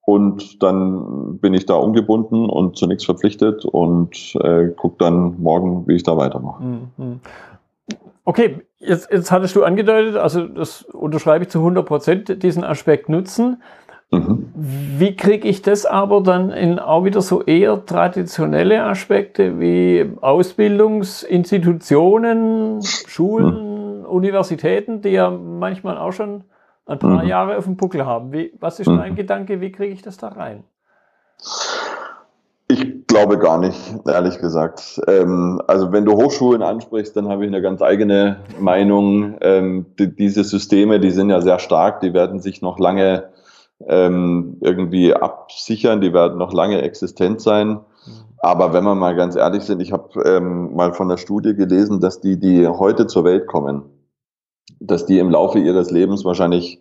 und 0.06 0.64
dann 0.64 1.38
bin 1.40 1.54
ich 1.54 1.66
da 1.66 1.76
ungebunden 1.76 2.50
und 2.50 2.78
zu 2.78 2.88
nichts 2.88 3.06
verpflichtet 3.06 3.66
und 3.66 4.36
äh, 4.42 4.70
gucke 4.70 4.96
dann 5.00 5.42
morgen, 5.42 5.88
wie 5.88 5.96
ich 5.96 6.04
da 6.04 6.18
weitermache. 6.18 6.64
Mhm. 7.92 7.98
Okay, 8.26 8.62
jetzt, 8.78 9.12
jetzt 9.12 9.32
hattest 9.32 9.56
du 9.56 9.64
angedeutet, 9.64 10.16
also 10.16 10.48
das 10.48 10.84
unterschreibe 10.84 11.46
ich 11.46 11.50
zu 11.50 11.58
100 11.60 11.86
Prozent, 11.86 12.44
diesen 12.44 12.64
Aspekt 12.64 13.10
nutzen. 13.10 13.64
Mhm. 14.12 14.52
Wie 14.56 15.16
kriege 15.16 15.48
ich 15.48 15.62
das 15.62 15.86
aber 15.86 16.22
dann 16.22 16.50
in 16.52 16.80
auch 16.80 17.06
wieder 17.06 17.22
so 17.22 17.44
eher 17.44 17.86
traditionelle 17.86 18.84
Aspekte 18.84 19.60
wie 19.60 20.12
Ausbildungsinstitutionen, 20.22 22.82
Schulen, 22.84 24.00
mhm. 24.00 24.06
Universitäten, 24.06 25.02
die 25.02 25.10
ja 25.10 25.30
manchmal 25.30 25.98
auch 25.98 26.12
schon 26.12 26.46
ein 26.88 26.98
paar 26.98 27.24
mhm. 27.24 27.30
Jahre 27.30 27.58
auf 27.58 27.66
dem 27.66 27.78
Buckel 27.78 28.04
haben. 28.06 28.34
Wie, 28.34 28.52
was 28.60 28.80
ist 28.80 28.88
mhm. 28.88 28.98
dein 28.98 29.16
Gedanke, 29.16 29.62
wie 29.62 29.72
kriege 29.72 29.94
ich 29.94 30.02
das 30.02 30.18
da 30.18 30.30
rein? 30.30 30.64
Glaube 33.10 33.40
gar 33.40 33.58
nicht, 33.58 33.80
ehrlich 34.06 34.38
gesagt. 34.38 35.02
Ähm, 35.08 35.60
also 35.66 35.92
wenn 35.92 36.06
du 36.06 36.14
Hochschulen 36.14 36.62
ansprichst, 36.62 37.18
dann 37.18 37.28
habe 37.28 37.44
ich 37.44 37.48
eine 37.48 37.60
ganz 37.60 37.82
eigene 37.82 38.38
Meinung. 38.60 39.36
Ähm, 39.42 39.88
die, 39.98 40.16
diese 40.16 40.44
Systeme, 40.44 41.00
die 41.00 41.10
sind 41.10 41.32
ja 41.32 41.42
sehr 41.42 41.58
stark, 41.58 42.02
die 42.02 42.14
werden 42.14 42.40
sich 42.40 42.62
noch 42.62 42.78
lange 42.78 43.30
ähm, 43.88 44.58
irgendwie 44.62 45.16
absichern, 45.16 46.02
die 46.02 46.14
werden 46.14 46.38
noch 46.38 46.54
lange 46.54 46.84
existent 46.84 47.42
sein. 47.42 47.80
Aber 48.38 48.74
wenn 48.74 48.84
wir 48.84 48.94
mal 48.94 49.16
ganz 49.16 49.36
ehrlich 49.36 49.64
sind, 49.64 49.82
ich 49.82 49.92
habe 49.92 50.22
ähm, 50.24 50.76
mal 50.76 50.94
von 50.94 51.10
der 51.10 51.18
Studie 51.18 51.56
gelesen, 51.56 52.00
dass 52.02 52.22
die, 52.22 52.40
die 52.40 52.68
heute 52.68 53.08
zur 53.08 53.24
Welt 53.24 53.48
kommen, 53.48 53.86
dass 54.80 55.08
die 55.08 55.18
im 55.18 55.32
Laufe 55.32 55.58
ihres 55.58 55.90
Lebens 55.90 56.26
wahrscheinlich 56.26 56.80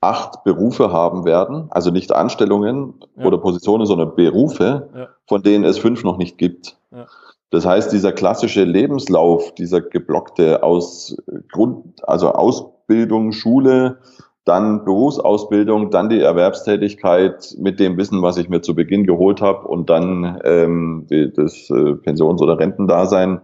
acht 0.00 0.44
Berufe 0.44 0.92
haben 0.92 1.24
werden, 1.24 1.66
also 1.70 1.90
nicht 1.90 2.12
Anstellungen 2.12 2.94
ja. 3.16 3.24
oder 3.24 3.38
Positionen, 3.38 3.86
sondern 3.86 4.14
Berufe, 4.14 4.88
ja. 4.94 5.08
von 5.26 5.42
denen 5.42 5.64
es 5.64 5.78
fünf 5.78 6.04
noch 6.04 6.18
nicht 6.18 6.38
gibt. 6.38 6.76
Ja. 6.90 7.06
Das 7.50 7.64
heißt, 7.64 7.92
dieser 7.92 8.12
klassische 8.12 8.64
Lebenslauf, 8.64 9.54
dieser 9.54 9.80
geblockte 9.80 10.62
aus 10.62 11.16
Grund, 11.50 12.06
also 12.06 12.32
Ausbildung, 12.32 13.32
Schule, 13.32 13.98
dann 14.44 14.84
Berufsausbildung, 14.84 15.90
dann 15.90 16.08
die 16.08 16.20
Erwerbstätigkeit 16.20 17.54
mit 17.58 17.80
dem 17.80 17.96
Wissen, 17.96 18.22
was 18.22 18.38
ich 18.38 18.48
mir 18.48 18.62
zu 18.62 18.74
Beginn 18.74 19.04
geholt 19.04 19.40
habe 19.42 19.66
und 19.68 19.90
dann 19.90 20.40
ähm, 20.44 21.06
das 21.36 21.68
äh, 21.70 21.94
Pensions- 21.94 22.40
oder 22.40 22.58
Rentendasein, 22.58 23.40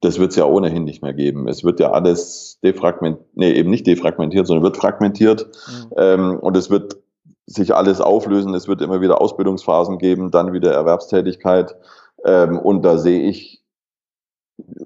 das 0.00 0.18
wird 0.18 0.30
es 0.30 0.36
ja 0.36 0.44
ohnehin 0.44 0.84
nicht 0.84 1.02
mehr 1.02 1.14
geben. 1.14 1.48
Es 1.48 1.64
wird 1.64 1.80
ja 1.80 1.90
alles 1.90 2.58
defragmentiert, 2.62 3.26
nee, 3.34 3.52
eben 3.52 3.70
nicht 3.70 3.86
defragmentiert, 3.86 4.46
sondern 4.46 4.62
wird 4.62 4.76
fragmentiert. 4.76 5.46
Mhm. 5.46 5.92
Ähm, 5.96 6.38
und 6.38 6.56
es 6.56 6.70
wird 6.70 6.98
sich 7.46 7.74
alles 7.74 8.00
auflösen. 8.00 8.54
Es 8.54 8.68
wird 8.68 8.82
immer 8.82 9.00
wieder 9.00 9.20
Ausbildungsphasen 9.20 9.98
geben, 9.98 10.30
dann 10.30 10.52
wieder 10.52 10.72
Erwerbstätigkeit. 10.72 11.74
Ähm, 12.24 12.58
und 12.58 12.82
da 12.84 12.98
sehe 12.98 13.22
ich 13.22 13.62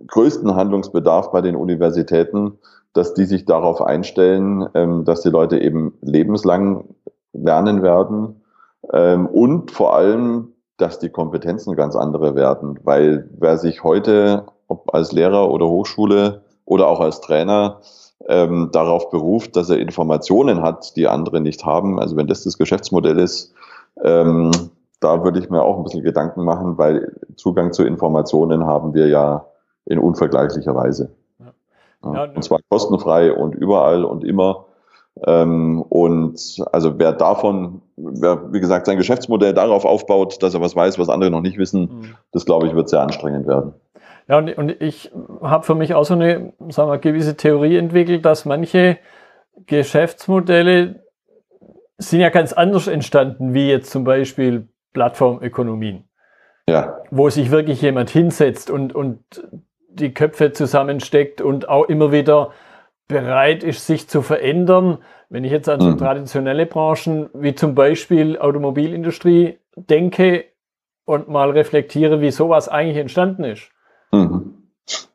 größten 0.07 0.55
Handlungsbedarf 0.55 1.31
bei 1.33 1.41
den 1.41 1.57
Universitäten, 1.57 2.59
dass 2.93 3.15
die 3.15 3.25
sich 3.25 3.45
darauf 3.45 3.83
einstellen, 3.83 4.69
ähm, 4.75 5.05
dass 5.05 5.23
die 5.23 5.31
Leute 5.31 5.59
eben 5.59 5.99
lebenslang 6.03 6.95
lernen 7.33 7.83
werden. 7.83 8.43
Ähm, 8.93 9.27
und 9.27 9.71
vor 9.71 9.95
allem, 9.95 10.53
dass 10.77 10.99
die 10.99 11.11
Kompetenzen 11.11 11.77
ganz 11.77 11.97
andere 11.97 12.35
werden. 12.35 12.79
Weil 12.83 13.29
wer 13.39 13.59
sich 13.59 13.83
heute 13.83 14.47
ob 14.73 14.95
als 14.95 15.13
Lehrer 15.13 15.51
oder 15.51 15.67
Hochschule 15.69 16.43
oder 16.65 16.89
auch 16.89 17.01
als 17.01 17.21
Trainer, 17.21 17.81
ähm, 18.29 18.71
darauf 18.73 19.11
beruft, 19.11 19.57
dass 19.57 19.71
er 19.71 19.79
Informationen 19.79 20.63
hat, 20.63 20.97
die 20.97 21.09
andere 21.09 21.41
nicht 21.41 21.65
haben. 21.65 21.99
Also 21.99 22.17
wenn 22.17 22.27
das 22.27 22.45
das 22.45 22.59
Geschäftsmodell 22.59 23.19
ist, 23.19 23.53
ähm, 24.03 24.51
da 25.01 25.25
würde 25.25 25.41
ich 25.41 25.51
mir 25.51 25.63
auch 25.63 25.77
ein 25.77 25.85
bisschen 25.85 26.05
Gedanken 26.05 26.45
machen, 26.45 26.79
weil 26.79 27.17
Zugang 27.37 27.73
zu 27.73 27.85
Informationen 27.85 28.65
haben 28.67 28.95
wir 28.95 29.09
ja 29.09 29.47
in 29.87 29.99
unvergleichlicher 29.99 30.75
Weise. 30.75 31.11
Ja. 31.41 32.15
Ja, 32.15 32.25
und 32.25 32.43
zwar 32.43 32.61
kostenfrei 32.69 33.33
und 33.33 33.55
überall 33.55 34.05
und 34.05 34.25
immer. 34.25 34.67
Ähm, 35.27 35.83
und 35.83 36.65
also 36.73 36.99
wer 36.99 37.13
davon, 37.13 37.83
wer 37.97 38.53
wie 38.53 38.61
gesagt 38.61 38.87
sein 38.87 38.97
Geschäftsmodell 38.97 39.53
darauf 39.53 39.85
aufbaut, 39.85 40.43
dass 40.43 40.55
er 40.55 40.61
was 40.61 40.75
weiß, 40.75 40.99
was 40.99 41.09
andere 41.09 41.31
noch 41.31 41.43
nicht 41.43 41.59
wissen, 41.59 41.81
mhm. 41.81 42.05
das 42.33 42.47
glaube 42.47 42.67
ich 42.67 42.75
wird 42.75 42.89
sehr 42.89 43.03
anstrengend 43.03 43.47
werden. 43.47 43.75
Ja, 44.29 44.39
und, 44.39 44.57
und 44.57 44.81
ich 44.81 45.11
habe 45.43 45.65
für 45.65 45.75
mich 45.75 45.95
auch 45.95 46.05
so 46.05 46.15
eine 46.15 46.53
sagen 46.69 46.91
wir, 46.91 46.99
gewisse 46.99 47.37
Theorie 47.37 47.77
entwickelt, 47.77 48.25
dass 48.25 48.45
manche 48.45 48.99
Geschäftsmodelle 49.67 51.03
sind 51.99 52.21
ja 52.21 52.31
ganz 52.31 52.53
anders 52.53 52.87
entstanden, 52.87 53.55
wie 53.55 53.69
jetzt 53.69 53.91
zum 53.91 54.05
Beispiel 54.05 54.69
Plattformökonomien. 54.93 56.05
Ja. 56.69 57.01
Wo 57.11 57.29
sich 57.29 57.51
wirklich 57.51 57.83
jemand 57.83 58.11
hinsetzt 58.11 58.71
und, 58.71 58.95
und 58.95 59.21
die 59.89 60.15
Köpfe 60.15 60.53
zusammensteckt 60.53 61.41
und 61.41 61.69
auch 61.69 61.85
immer 61.89 62.13
wieder 62.13 62.53
bereit 63.09 63.63
ist, 63.63 63.87
sich 63.87 64.09
zu 64.09 64.23
verändern. 64.23 64.99
Wenn 65.29 65.45
ich 65.45 65.53
jetzt 65.53 65.69
an 65.69 65.81
so 65.81 65.91
mhm. 65.91 65.99
traditionelle 65.99 66.67
Branchen 66.67 67.29
wie 67.35 67.55
zum 67.55 67.75
Beispiel 67.75 68.39
Automobilindustrie 68.39 69.59
denke 69.77 70.45
und 71.05 71.29
mal 71.29 71.51
reflektiere, 71.51 72.21
wie 72.21 72.31
sowas 72.31 72.69
eigentlich 72.69 72.99
entstanden 72.99 73.45
ist, 73.45 73.72
Mhm. 74.13 74.55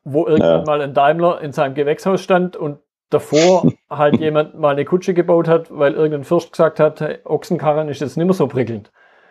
Wo 0.04 0.26
irgendwann 0.26 0.60
ja. 0.60 0.64
mal 0.64 0.80
ein 0.80 0.94
Daimler 0.94 1.40
in 1.40 1.52
seinem 1.52 1.74
Gewächshaus 1.74 2.20
stand 2.20 2.56
und 2.56 2.78
davor 3.10 3.70
halt 3.90 4.18
jemand 4.18 4.58
mal 4.58 4.70
eine 4.70 4.84
Kutsche 4.84 5.14
gebaut 5.14 5.48
hat, 5.48 5.76
weil 5.76 5.94
irgendein 5.94 6.24
Fürst 6.24 6.52
gesagt 6.52 6.80
hat, 6.80 7.00
hey, 7.00 7.18
Ochsenkarren 7.24 7.88
ist 7.88 8.00
jetzt 8.00 8.16
nicht 8.16 8.26
mehr 8.26 8.34
so 8.34 8.46
prickelnd. 8.46 8.90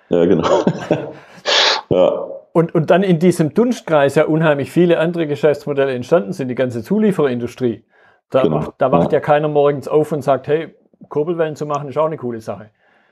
Ja, 0.10 0.26
genau. 0.26 0.48
ja. 1.90 2.28
Und, 2.54 2.74
und 2.74 2.90
dann 2.90 3.04
in 3.04 3.20
diesem 3.20 3.54
Dunstkreis 3.54 4.16
ja 4.16 4.26
unheimlich 4.26 4.72
viele 4.72 5.00
andere 5.00 5.28
Geschäftsmodelle 5.28 5.94
entstanden 5.94 6.34
sind, 6.34 6.48
die 6.48 6.56
ganze 6.56 6.82
Zulieferindustrie. 6.82 7.84
Da, 8.30 8.42
genau. 8.42 8.58
macht, 8.58 8.74
da 8.80 8.92
wacht 8.92 9.12
ja. 9.12 9.18
ja 9.18 9.20
keiner 9.20 9.48
morgens 9.48 9.88
auf 9.88 10.12
und 10.12 10.22
sagt, 10.22 10.48
hey, 10.48 10.76
Kurbelwellen 11.10 11.56
zu 11.56 11.66
machen 11.66 11.90
ist 11.90 11.98
auch 11.98 12.08
eine 12.08 12.18
coole 12.18 12.42
Sache. 12.42 12.72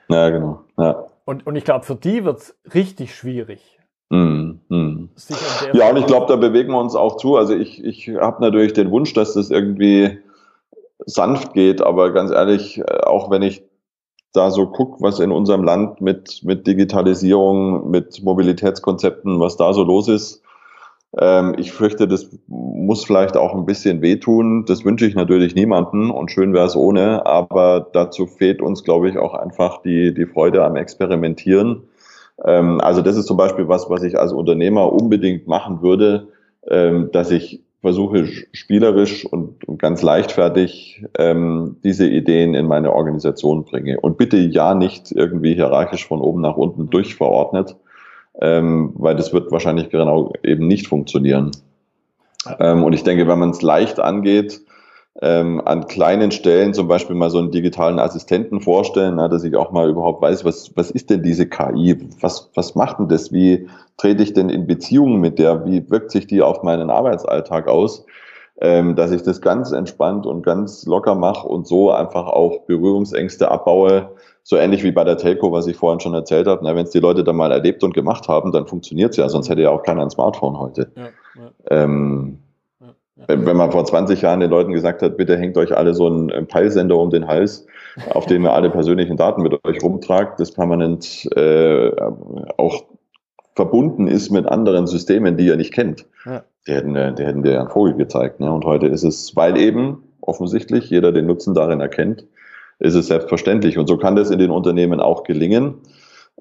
Ja, 0.09 0.29
genau. 0.29 0.61
Ja. 0.77 1.05
Und, 1.25 1.45
und 1.45 1.55
ich 1.55 1.63
glaube, 1.63 1.85
für 1.85 1.95
die 1.95 2.23
wird 2.25 2.37
es 2.37 2.59
richtig 2.73 3.15
schwierig. 3.15 3.79
Mm, 4.09 4.53
mm. 4.69 4.84
Ja, 5.73 5.89
und 5.89 5.97
ich 5.97 6.05
glaube, 6.05 6.27
da 6.27 6.35
bewegen 6.35 6.71
wir 6.71 6.79
uns 6.79 6.95
auch 6.95 7.17
zu. 7.17 7.35
Also 7.35 7.55
ich, 7.55 7.83
ich 7.83 8.09
habe 8.09 8.41
natürlich 8.41 8.73
den 8.73 8.91
Wunsch, 8.91 9.13
dass 9.13 9.33
das 9.33 9.49
irgendwie 9.49 10.17
sanft 11.05 11.53
geht, 11.53 11.81
aber 11.81 12.11
ganz 12.13 12.31
ehrlich, 12.31 12.79
äh, 12.79 13.01
auch 13.03 13.29
wenn 13.29 13.41
ich 13.41 13.63
da 14.33 14.51
so 14.51 14.67
gucke, 14.67 15.01
was 15.01 15.19
in 15.19 15.31
unserem 15.31 15.63
Land 15.63 16.01
mit, 16.01 16.41
mit 16.43 16.67
Digitalisierung, 16.67 17.89
mit 17.89 18.21
Mobilitätskonzepten, 18.23 19.39
was 19.39 19.55
da 19.55 19.73
so 19.73 19.83
los 19.83 20.07
ist, 20.07 20.41
ähm, 21.17 21.55
ich 21.57 21.71
fürchte, 21.71 22.07
das 22.07 22.29
muss 22.47 23.05
vielleicht 23.05 23.37
auch 23.37 23.53
ein 23.53 23.65
bisschen 23.65 24.01
wehtun. 24.01 24.65
Das 24.65 24.83
wünsche 24.83 25.05
ich 25.05 25.15
natürlich 25.15 25.55
niemanden 25.55 26.11
und 26.11 26.31
schön 26.31 26.53
wäre 26.53 26.65
es 26.65 26.75
ohne, 26.75 27.25
aber 27.25 27.87
dazu 27.93 28.27
fehlt 28.27 28.61
uns, 28.61 28.83
glaube 28.83 29.09
ich, 29.09 29.17
auch 29.17 29.33
einfach 29.33 29.81
die, 29.81 30.13
die 30.13 30.25
Freude 30.25 30.63
am 30.63 30.75
Experimentieren 30.75 31.83
ähm, 32.43 32.81
also 32.81 33.01
das 33.01 33.15
ist 33.15 33.27
zum 33.27 33.37
Beispiel 33.37 33.67
was, 33.67 33.89
was 33.89 34.03
ich 34.03 34.19
als 34.19 34.33
Unternehmer 34.33 34.91
unbedingt 34.91 35.47
machen 35.47 35.81
würde, 35.81 36.27
ähm, 36.67 37.09
dass 37.11 37.31
ich 37.31 37.61
versuche 37.81 38.25
spielerisch 38.51 39.25
und, 39.25 39.63
und 39.67 39.77
ganz 39.77 40.01
leichtfertig 40.01 41.05
ähm, 41.19 41.77
diese 41.83 42.07
Ideen 42.07 42.55
in 42.55 42.65
meine 42.65 42.91
Organisation 42.91 43.63
bringe. 43.63 43.99
Und 43.99 44.17
bitte 44.17 44.37
ja 44.37 44.73
nicht 44.73 45.11
irgendwie 45.11 45.53
hierarchisch 45.53 46.07
von 46.07 46.19
oben 46.19 46.41
nach 46.41 46.57
unten 46.57 46.89
durchverordnet, 46.89 47.75
ähm, 48.41 48.91
weil 48.95 49.15
das 49.15 49.33
wird 49.33 49.51
wahrscheinlich 49.51 49.89
genau 49.91 50.33
eben 50.41 50.67
nicht 50.67 50.87
funktionieren. 50.87 51.51
Ähm, 52.59 52.83
und 52.83 52.93
ich 52.93 53.03
denke, 53.03 53.27
wenn 53.27 53.37
man 53.37 53.51
es 53.51 53.61
leicht 53.61 53.99
angeht, 53.99 54.61
ähm, 55.21 55.61
an 55.63 55.87
kleinen 55.87 56.31
Stellen 56.31 56.73
zum 56.73 56.87
Beispiel 56.87 57.15
mal 57.15 57.29
so 57.29 57.37
einen 57.37 57.51
digitalen 57.51 57.99
Assistenten 57.99 58.59
vorstellen, 58.59 59.15
na, 59.15 59.29
dass 59.29 59.45
ich 59.45 59.55
auch 59.55 59.71
mal 59.71 59.89
überhaupt 59.89 60.21
weiß, 60.21 60.43
was, 60.43 60.75
was 60.75 60.91
ist 60.91 61.09
denn 61.09 61.23
diese 61.23 61.47
KI? 61.47 61.97
Was, 62.19 62.49
was 62.53 62.75
macht 62.75 62.99
denn 62.99 63.07
das? 63.07 63.31
Wie 63.31 63.67
trete 63.97 64.23
ich 64.23 64.33
denn 64.33 64.49
in 64.49 64.67
Beziehungen 64.67 65.21
mit 65.21 65.39
der? 65.39 65.65
Wie 65.65 65.89
wirkt 65.89 66.11
sich 66.11 66.27
die 66.27 66.41
auf 66.41 66.63
meinen 66.63 66.89
Arbeitsalltag 66.89 67.67
aus? 67.67 68.05
Ähm, 68.59 68.95
dass 68.95 69.11
ich 69.11 69.21
das 69.21 69.41
ganz 69.41 69.71
entspannt 69.71 70.25
und 70.25 70.41
ganz 70.41 70.85
locker 70.85 71.15
mache 71.15 71.47
und 71.47 71.67
so 71.67 71.91
einfach 71.91 72.27
auch 72.27 72.61
Berührungsängste 72.67 73.51
abbaue. 73.51 74.09
So 74.43 74.57
ähnlich 74.57 74.83
wie 74.83 74.91
bei 74.91 75.03
der 75.03 75.17
Telco, 75.17 75.51
was 75.51 75.67
ich 75.67 75.75
vorhin 75.75 75.99
schon 75.99 76.13
erzählt 76.13 76.47
habe. 76.47 76.63
Wenn 76.63 76.85
es 76.85 76.91
die 76.91 76.99
Leute 76.99 77.23
dann 77.23 77.35
mal 77.35 77.51
erlebt 77.51 77.83
und 77.83 77.93
gemacht 77.93 78.27
haben, 78.27 78.51
dann 78.51 78.67
funktioniert 78.67 79.11
es 79.11 79.17
ja, 79.17 79.27
sonst 79.27 79.49
hätte 79.49 79.61
ja 79.61 79.71
auch 79.71 79.83
keiner 79.83 80.03
ein 80.03 80.09
Smartphone 80.09 80.57
heute. 80.57 80.91
Ja, 80.95 81.03
ja. 81.03 81.51
Ähm, 81.69 82.39
wenn, 83.27 83.57
man 83.57 83.71
vor 83.71 83.85
20 83.85 84.21
Jahren 84.21 84.41
den 84.41 84.49
Leuten 84.49 84.73
gesagt 84.73 85.01
hat, 85.01 85.17
bitte 85.17 85.37
hängt 85.37 85.57
euch 85.57 85.75
alle 85.75 85.93
so 85.93 86.07
einen 86.07 86.47
Peilsender 86.47 86.97
um 86.97 87.09
den 87.09 87.27
Hals, 87.27 87.65
auf 88.09 88.25
dem 88.25 88.43
ihr 88.43 88.53
alle 88.53 88.69
persönlichen 88.69 89.15
Daten 89.15 89.41
mit 89.41 89.57
euch 89.65 89.81
rumtragt, 89.81 90.39
das 90.39 90.51
permanent 90.51 91.25
äh, 91.35 91.91
auch 92.57 92.83
verbunden 93.55 94.07
ist 94.07 94.31
mit 94.31 94.45
anderen 94.45 94.85
Systemen, 94.85 95.37
die 95.37 95.45
ihr 95.45 95.55
nicht 95.55 95.73
kennt. 95.73 96.05
Ja. 96.25 96.43
Die 96.67 96.73
hätten, 96.73 96.93
die 96.93 97.23
hätten 97.23 97.43
dir 97.43 97.53
ja 97.53 97.59
einen 97.61 97.69
Vogel 97.69 97.93
gezeigt. 97.93 98.39
Ne? 98.39 98.51
Und 98.51 98.65
heute 98.65 98.87
ist 98.87 99.03
es, 99.03 99.35
weil 99.35 99.57
eben 99.57 100.03
offensichtlich 100.19 100.89
jeder 100.89 101.11
den 101.11 101.27
Nutzen 101.27 101.53
darin 101.53 101.79
erkennt, 101.79 102.25
ist 102.79 102.95
es 102.95 103.07
selbstverständlich. 103.07 103.77
Und 103.77 103.87
so 103.87 103.97
kann 103.97 104.15
das 104.15 104.29
in 104.29 104.39
den 104.39 104.51
Unternehmen 104.51 104.99
auch 104.99 105.23
gelingen. 105.23 105.75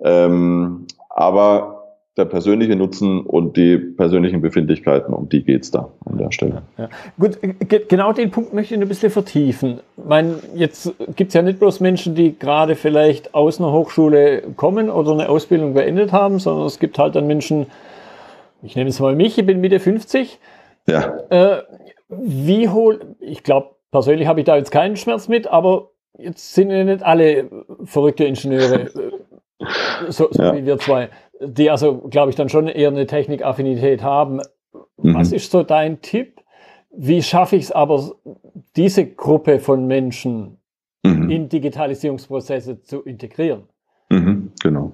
Ähm, 0.03 0.87
aber 1.11 1.74
der 2.17 2.27
persönliche 2.27 2.77
Nutzen 2.77 3.23
und 3.23 3.57
die 3.57 3.77
persönlichen 3.77 4.41
Befindlichkeiten, 4.41 5.13
um 5.13 5.29
die 5.29 5.43
geht's 5.43 5.73
da 5.73 5.93
an 6.05 6.17
der 6.17 6.31
Stelle. 6.31 6.63
Ja, 6.79 6.85
ja. 6.85 6.91
Gut, 7.19 7.39
genau 7.89 8.13
den 8.13 8.31
Punkt 8.31 8.55
möchte 8.55 8.75
ich 8.75 8.81
ein 8.81 8.89
bisschen 8.89 9.11
vertiefen. 9.11 9.81
Ich 9.97 10.05
meine, 10.05 10.37
jetzt 10.55 10.95
gibt's 11.17 11.35
ja 11.35 11.43
nicht 11.43 11.59
bloß 11.59 11.81
Menschen, 11.81 12.15
die 12.15 12.39
gerade 12.39 12.77
vielleicht 12.77 13.35
aus 13.35 13.61
einer 13.61 13.73
Hochschule 13.73 14.43
kommen 14.57 14.91
oder 14.91 15.13
eine 15.13 15.29
Ausbildung 15.29 15.75
beendet 15.75 16.13
haben, 16.13 16.39
sondern 16.39 16.67
es 16.67 16.79
gibt 16.79 16.99
halt 16.99 17.17
dann 17.17 17.27
Menschen, 17.27 17.67
ich 18.63 18.77
nehme 18.77 18.91
es 18.91 19.01
mal 19.01 19.17
mich, 19.17 19.37
ich 19.37 19.45
bin 19.45 19.61
Mitte 19.61 19.81
50. 19.81 20.39
Ja. 20.87 21.19
Äh, 21.31 21.63
wie 22.09 22.69
hol, 22.69 23.17
ich 23.19 23.43
glaube, 23.43 23.71
persönlich 23.91 24.29
habe 24.29 24.41
ich 24.41 24.47
da 24.47 24.57
jetzt 24.57 24.71
keinen 24.71 24.97
Schmerz 24.97 25.27
mit, 25.27 25.49
aber 25.49 25.91
jetzt 26.17 26.55
sind 26.55 26.71
ja 26.71 26.85
nicht 26.85 27.03
alle 27.03 27.51
verrückte 27.85 28.25
Ingenieure, 28.25 28.83
äh, 28.83 28.89
so, 30.11 30.29
so 30.31 30.43
ja. 30.43 30.55
wie 30.55 30.65
wir 30.65 30.79
zwei 30.79 31.09
die 31.47 31.71
also, 31.71 31.99
glaube 31.99 32.31
ich, 32.31 32.37
dann 32.37 32.49
schon 32.49 32.69
eher 32.69 32.89
eine 32.89 33.07
Technikaffinität 33.07 34.03
haben. 34.03 34.41
Mhm. 35.03 35.15
Was 35.15 35.33
ist 35.33 35.51
so 35.51 35.63
dein 35.63 36.01
Tipp? 36.01 36.41
Wie 36.97 37.23
schaffe 37.23 37.57
ich 37.57 37.65
es 37.65 37.73
aber, 37.73 38.13
diese 38.77 39.07
Gruppe 39.07 39.59
von 39.59 39.87
Menschen 39.87 40.59
mhm. 41.03 41.31
in 41.31 41.49
Digitalisierungsprozesse 41.49 42.83
zu 42.83 43.03
integrieren? 43.03 43.65
Mhm, 44.11 44.53
genau. 44.63 44.93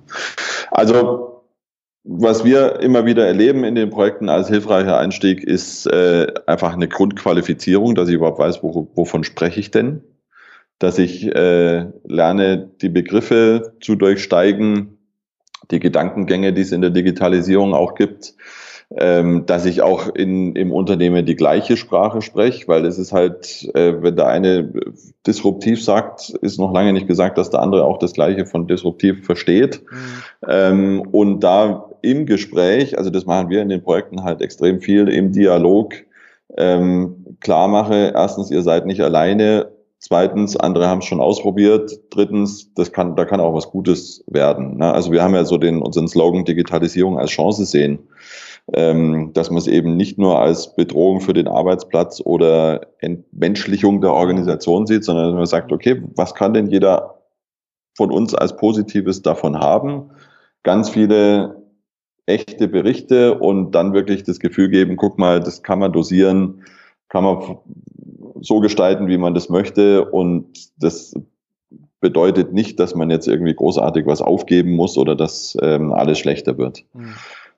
Also, 0.71 1.43
was 2.05 2.45
wir 2.45 2.81
immer 2.81 3.05
wieder 3.05 3.27
erleben 3.27 3.65
in 3.65 3.75
den 3.75 3.91
Projekten 3.91 4.29
als 4.29 4.49
hilfreicher 4.49 4.99
Einstieg, 4.99 5.45
ist 5.45 5.87
äh, 5.87 6.27
einfach 6.47 6.73
eine 6.73 6.89
Grundqualifizierung, 6.89 7.95
dass 7.95 8.09
ich 8.09 8.15
überhaupt 8.15 8.39
weiß, 8.39 8.63
wo, 8.63 8.89
wovon 8.95 9.25
spreche 9.25 9.61
ich 9.61 9.71
denn? 9.71 10.03
Dass 10.79 10.99
ich 10.99 11.27
äh, 11.27 11.87
lerne, 12.05 12.71
die 12.81 12.89
Begriffe 12.89 13.75
zu 13.83 13.97
durchsteigen, 13.97 15.00
die 15.70 15.81
Gedankengänge, 15.81 16.53
die 16.53 16.62
es 16.62 16.73
in 16.73 16.81
der 16.81 16.90
Digitalisierung 16.90 17.75
auch 17.75 17.94
gibt, 17.94 18.35
ähm, 18.96 19.46
dass 19.46 19.66
ich 19.66 19.83
auch 19.83 20.09
in, 20.09 20.57
im 20.57 20.73
Unternehmen 20.73 21.25
die 21.25 21.37
gleiche 21.37 21.77
Sprache 21.77 22.23
spreche, 22.23 22.66
weil 22.66 22.85
es 22.85 22.99
ist 22.99 23.12
halt, 23.12 23.70
äh, 23.75 24.03
wenn 24.03 24.16
der 24.16 24.27
eine 24.27 24.73
disruptiv 25.27 25.85
sagt, 25.85 26.31
ist 26.31 26.59
noch 26.59 26.73
lange 26.73 26.92
nicht 26.92 27.07
gesagt, 27.07 27.38
dass 27.38 27.51
der 27.51 27.61
andere 27.61 27.85
auch 27.85 27.99
das 27.99 28.14
gleiche 28.14 28.46
von 28.46 28.66
disruptiv 28.66 29.25
versteht. 29.25 29.83
Mhm. 29.83 30.23
Ähm, 30.49 31.01
und 31.12 31.40
da 31.40 31.88
im 32.03 32.27
Gespräch, 32.27 32.99
also 32.99 33.11
das 33.11 33.27
machen 33.27 33.49
wir 33.51 33.62
in 33.62 33.68
den 33.68 33.83
Projekten 33.83 34.25
halt 34.25 34.40
extrem 34.40 34.81
viel, 34.81 35.09
im 35.09 35.31
Dialog 35.31 35.94
ähm, 36.57 37.37
klar 37.40 37.68
mache, 37.68 38.12
erstens, 38.14 38.51
ihr 38.51 38.62
seid 38.62 38.87
nicht 38.87 39.01
alleine 39.01 39.68
Zweitens, 40.03 40.57
andere 40.57 40.89
haben 40.89 41.01
es 41.01 41.05
schon 41.05 41.21
ausprobiert. 41.21 41.93
Drittens, 42.09 42.73
das 42.73 42.91
kann, 42.91 43.17
da 43.17 43.27
kann 43.27 43.39
auch 43.39 43.55
was 43.55 43.71
Gutes 43.71 44.25
werden. 44.27 44.79
Ne? 44.79 44.91
Also 44.91 45.13
wir 45.13 45.23
haben 45.23 45.35
ja 45.35 45.45
so 45.45 45.59
den, 45.59 45.83
unseren 45.83 46.09
Slogan 46.09 46.47
Digitalisierung 46.47 47.19
als 47.19 47.31
Chance 47.31 47.67
sehen, 47.67 47.99
ähm, 48.73 49.33
dass 49.35 49.51
man 49.51 49.59
es 49.59 49.67
eben 49.67 49.99
nicht 49.99 50.17
nur 50.17 50.39
als 50.39 50.75
Bedrohung 50.75 51.21
für 51.21 51.35
den 51.35 51.49
Arbeitsplatz 51.49 52.23
oder 52.25 52.81
Entmenschlichung 53.01 54.01
der 54.01 54.15
Organisation 54.15 54.87
sieht, 54.87 55.05
sondern 55.05 55.27
dass 55.27 55.35
man 55.35 55.47
sagt, 55.47 55.71
okay, 55.71 56.03
was 56.17 56.35
kann 56.35 56.55
denn 56.55 56.69
jeder 56.69 57.21
von 57.95 58.11
uns 58.11 58.35
als 58.35 58.57
Positives 58.57 59.21
davon 59.21 59.61
haben? 59.61 60.13
Ganz 60.63 60.89
viele 60.89 61.63
echte 62.25 62.69
Berichte 62.69 63.39
und 63.39 63.73
dann 63.73 63.93
wirklich 63.93 64.23
das 64.23 64.41
Gefühl 64.41 64.71
geben, 64.71 64.97
guck 64.97 65.19
mal, 65.19 65.41
das 65.41 65.63
kann 65.63 65.79
man 65.79 65.93
dosieren, 65.93 66.63
kann 67.11 67.25
man 67.25 67.59
so 68.40 68.61
gestalten, 68.61 69.09
wie 69.09 69.18
man 69.18 69.35
das 69.35 69.48
möchte. 69.48 70.05
Und 70.05 70.46
das 70.83 71.14
bedeutet 72.00 72.53
nicht, 72.53 72.81
dass 72.81 72.94
man 72.94 73.11
jetzt 73.11 73.29
irgendwie 73.29 73.55
großartig 73.55 74.07
was 74.07 74.22
aufgeben 74.22 74.72
muss 74.72 74.96
oder 74.96 75.14
dass 75.14 75.57
ähm, 75.62 75.92
alles 75.92 76.18
schlechter 76.18 76.59
wird. 76.59 76.85
Mhm. 76.94 77.14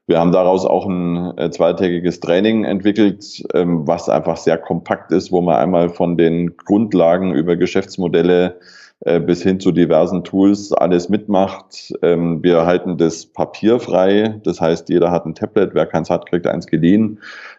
Wir 0.07 0.19
haben 0.19 0.33
daraus 0.33 0.67
auch 0.67 0.85
ein 0.85 1.39
äh, 1.39 1.51
zweitägiges 1.51 2.19
Training 2.19 2.65
entwickelt, 2.65 3.45
ähm, 3.55 3.87
was 3.87 4.09
einfach 4.09 4.37
sehr 4.37 4.59
kompakt 4.59 5.13
ist, 5.13 5.31
wo 5.31 5.41
man 5.41 5.57
einmal 5.57 5.91
von 5.91 6.17
den 6.17 6.57
Grundlagen 6.57 7.33
über 7.33 7.55
Geschäftsmodelle 7.57 8.59
bis 9.05 9.43
hin 9.43 9.59
zu 9.59 9.73
diversen 9.73 10.23
Tools 10.23 10.73
alles 10.73 11.09
mitmacht. 11.09 11.93
Ähm, 12.03 12.43
wir 12.43 12.67
halten 12.67 12.99
das 12.99 13.27
papierfrei. 13.27 14.41
Das 14.45 14.61
heißt, 14.61 14.89
jeder 14.89 15.11
hat 15.11 15.27
ein 15.27 15.35
Tablet. 15.35 15.75
Wer 15.75 15.87
keins 15.87 16.09
hat, 16.09 16.27
kriegt 16.27 16.47
eins 16.47 16.67
geliehen. 16.69 17.19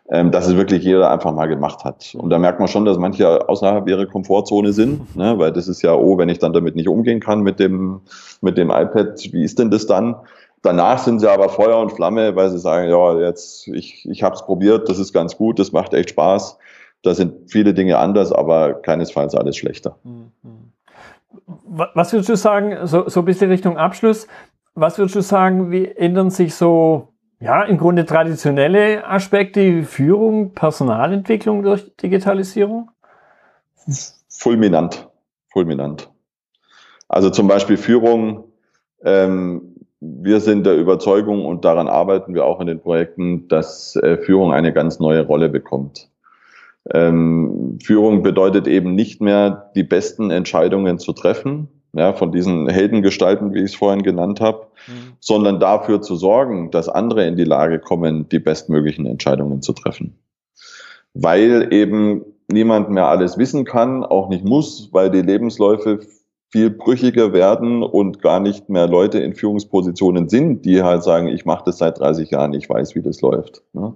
Ähm, 0.09 0.31
dass 0.31 0.47
es 0.47 0.57
wirklich 0.57 0.83
jeder 0.83 1.09
einfach 1.09 1.33
mal 1.33 1.47
gemacht 1.47 1.85
hat. 1.85 2.13
Und 2.17 2.29
da 2.29 2.37
merkt 2.37 2.59
man 2.59 2.67
schon, 2.67 2.83
dass 2.83 2.97
manche 2.97 3.47
außerhalb 3.47 3.87
ihrer 3.87 4.05
Komfortzone 4.05 4.73
sind, 4.73 5.15
ne? 5.15 5.39
weil 5.39 5.53
das 5.53 5.69
ist 5.69 5.81
ja, 5.81 5.95
oh, 5.95 6.17
wenn 6.17 6.27
ich 6.27 6.39
dann 6.39 6.51
damit 6.51 6.75
nicht 6.75 6.89
umgehen 6.89 7.21
kann 7.21 7.41
mit 7.41 7.57
dem, 7.57 8.01
mit 8.41 8.57
dem 8.57 8.69
iPad, 8.69 9.31
wie 9.31 9.43
ist 9.43 9.59
denn 9.59 9.71
das 9.71 9.87
dann? 9.87 10.15
Danach 10.61 10.99
sind 10.99 11.19
sie 11.19 11.31
aber 11.31 11.47
Feuer 11.49 11.79
und 11.79 11.93
Flamme, 11.93 12.35
weil 12.35 12.49
sie 12.49 12.59
sagen, 12.59 12.89
ja, 12.89 13.19
jetzt, 13.19 13.67
ich, 13.69 14.07
ich 14.09 14.23
habe 14.23 14.35
es 14.35 14.43
probiert, 14.43 14.89
das 14.89 14.99
ist 14.99 15.13
ganz 15.13 15.37
gut, 15.37 15.57
das 15.57 15.71
macht 15.71 15.93
echt 15.93 16.09
Spaß. 16.11 16.57
Da 17.01 17.13
sind 17.13 17.49
viele 17.49 17.73
Dinge 17.73 17.97
anders, 17.97 18.31
aber 18.31 18.73
keinesfalls 18.73 19.35
alles 19.35 19.55
schlechter. 19.55 19.97
Mhm. 20.03 20.31
Was 21.45 22.13
würdest 22.13 22.29
du 22.29 22.35
sagen, 22.35 22.85
so, 22.85 23.09
so 23.09 23.21
ein 23.21 23.25
bisschen 23.25 23.49
Richtung 23.49 23.77
Abschluss, 23.77 24.27
was 24.75 24.97
würdest 24.97 25.15
du 25.15 25.21
sagen, 25.21 25.71
wie 25.71 25.85
ändern 25.85 26.29
sich 26.29 26.55
so, 26.55 27.09
ja, 27.39 27.63
im 27.63 27.77
Grunde 27.77 28.05
traditionelle 28.05 29.07
Aspekte, 29.07 29.61
wie 29.61 29.83
Führung, 29.83 30.53
Personalentwicklung 30.53 31.63
durch 31.63 31.95
Digitalisierung? 31.97 32.91
Fulminant, 34.29 35.09
fulminant. 35.51 36.09
Also 37.07 37.29
zum 37.29 37.47
Beispiel 37.47 37.77
Führung, 37.77 38.45
ähm, 39.03 39.75
wir 39.99 40.39
sind 40.39 40.65
der 40.65 40.75
Überzeugung 40.75 41.45
und 41.45 41.63
daran 41.63 41.87
arbeiten 41.87 42.33
wir 42.33 42.45
auch 42.45 42.59
in 42.59 42.67
den 42.67 42.81
Projekten, 42.81 43.47
dass 43.47 43.95
äh, 43.97 44.17
Führung 44.17 44.51
eine 44.51 44.73
ganz 44.73 44.99
neue 44.99 45.25
Rolle 45.25 45.49
bekommt. 45.49 46.09
Ähm, 46.91 47.77
Führung 47.83 48.23
bedeutet 48.23 48.67
eben 48.67 48.95
nicht 48.95 49.21
mehr, 49.21 49.71
die 49.75 49.83
besten 49.83 50.31
Entscheidungen 50.31 50.99
zu 50.99 51.13
treffen, 51.13 51.69
ja, 51.95 52.13
von 52.13 52.31
diesen 52.31 52.67
Heldengestalten, 52.67 53.53
wie 53.53 53.59
ich 53.59 53.71
es 53.71 53.75
vorhin 53.75 54.03
genannt 54.03 54.41
habe, 54.41 54.67
mhm. 54.87 55.13
sondern 55.19 55.59
dafür 55.59 56.01
zu 56.01 56.15
sorgen, 56.15 56.71
dass 56.71 56.89
andere 56.89 57.25
in 57.27 57.37
die 57.37 57.43
Lage 57.43 57.79
kommen, 57.79 58.27
die 58.29 58.39
bestmöglichen 58.39 59.05
Entscheidungen 59.05 59.61
zu 59.61 59.73
treffen. 59.73 60.17
Weil 61.13 61.71
eben 61.71 62.25
niemand 62.51 62.89
mehr 62.89 63.07
alles 63.07 63.37
wissen 63.37 63.63
kann, 63.63 64.03
auch 64.03 64.29
nicht 64.29 64.43
muss, 64.43 64.89
weil 64.91 65.11
die 65.11 65.21
Lebensläufe 65.21 65.99
viel 66.49 66.69
brüchiger 66.69 67.33
werden 67.33 67.81
und 67.81 68.21
gar 68.21 68.39
nicht 68.39 68.69
mehr 68.69 68.87
Leute 68.87 69.19
in 69.19 69.33
Führungspositionen 69.33 70.29
sind, 70.29 70.65
die 70.65 70.83
halt 70.83 71.03
sagen, 71.03 71.27
ich 71.27 71.45
mache 71.45 71.63
das 71.65 71.79
seit 71.79 71.99
30 71.99 72.29
Jahren, 72.29 72.53
ich 72.53 72.69
weiß, 72.69 72.93
wie 72.93 73.01
das 73.01 73.21
läuft. 73.21 73.63
Ne? 73.73 73.95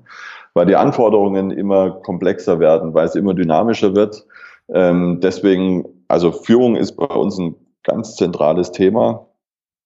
Weil 0.58 0.65
die 0.65 0.76
Anforderungen 0.76 1.52
immer 1.52 1.91
komplexer 1.91 2.60
werden, 2.60 2.93
weil 2.93 3.06
es 3.06 3.15
immer 3.15 3.34
dynamischer 3.34 3.96
wird. 3.96 4.26
Ähm, 4.74 5.20
deswegen, 5.22 5.86
also 6.08 6.32
Führung 6.32 6.76
ist 6.76 6.98
bei 6.98 7.06
uns 7.06 7.38
ein 7.38 7.56
ganz 7.84 8.15
zentrales 8.15 8.72
Thema 8.72 9.28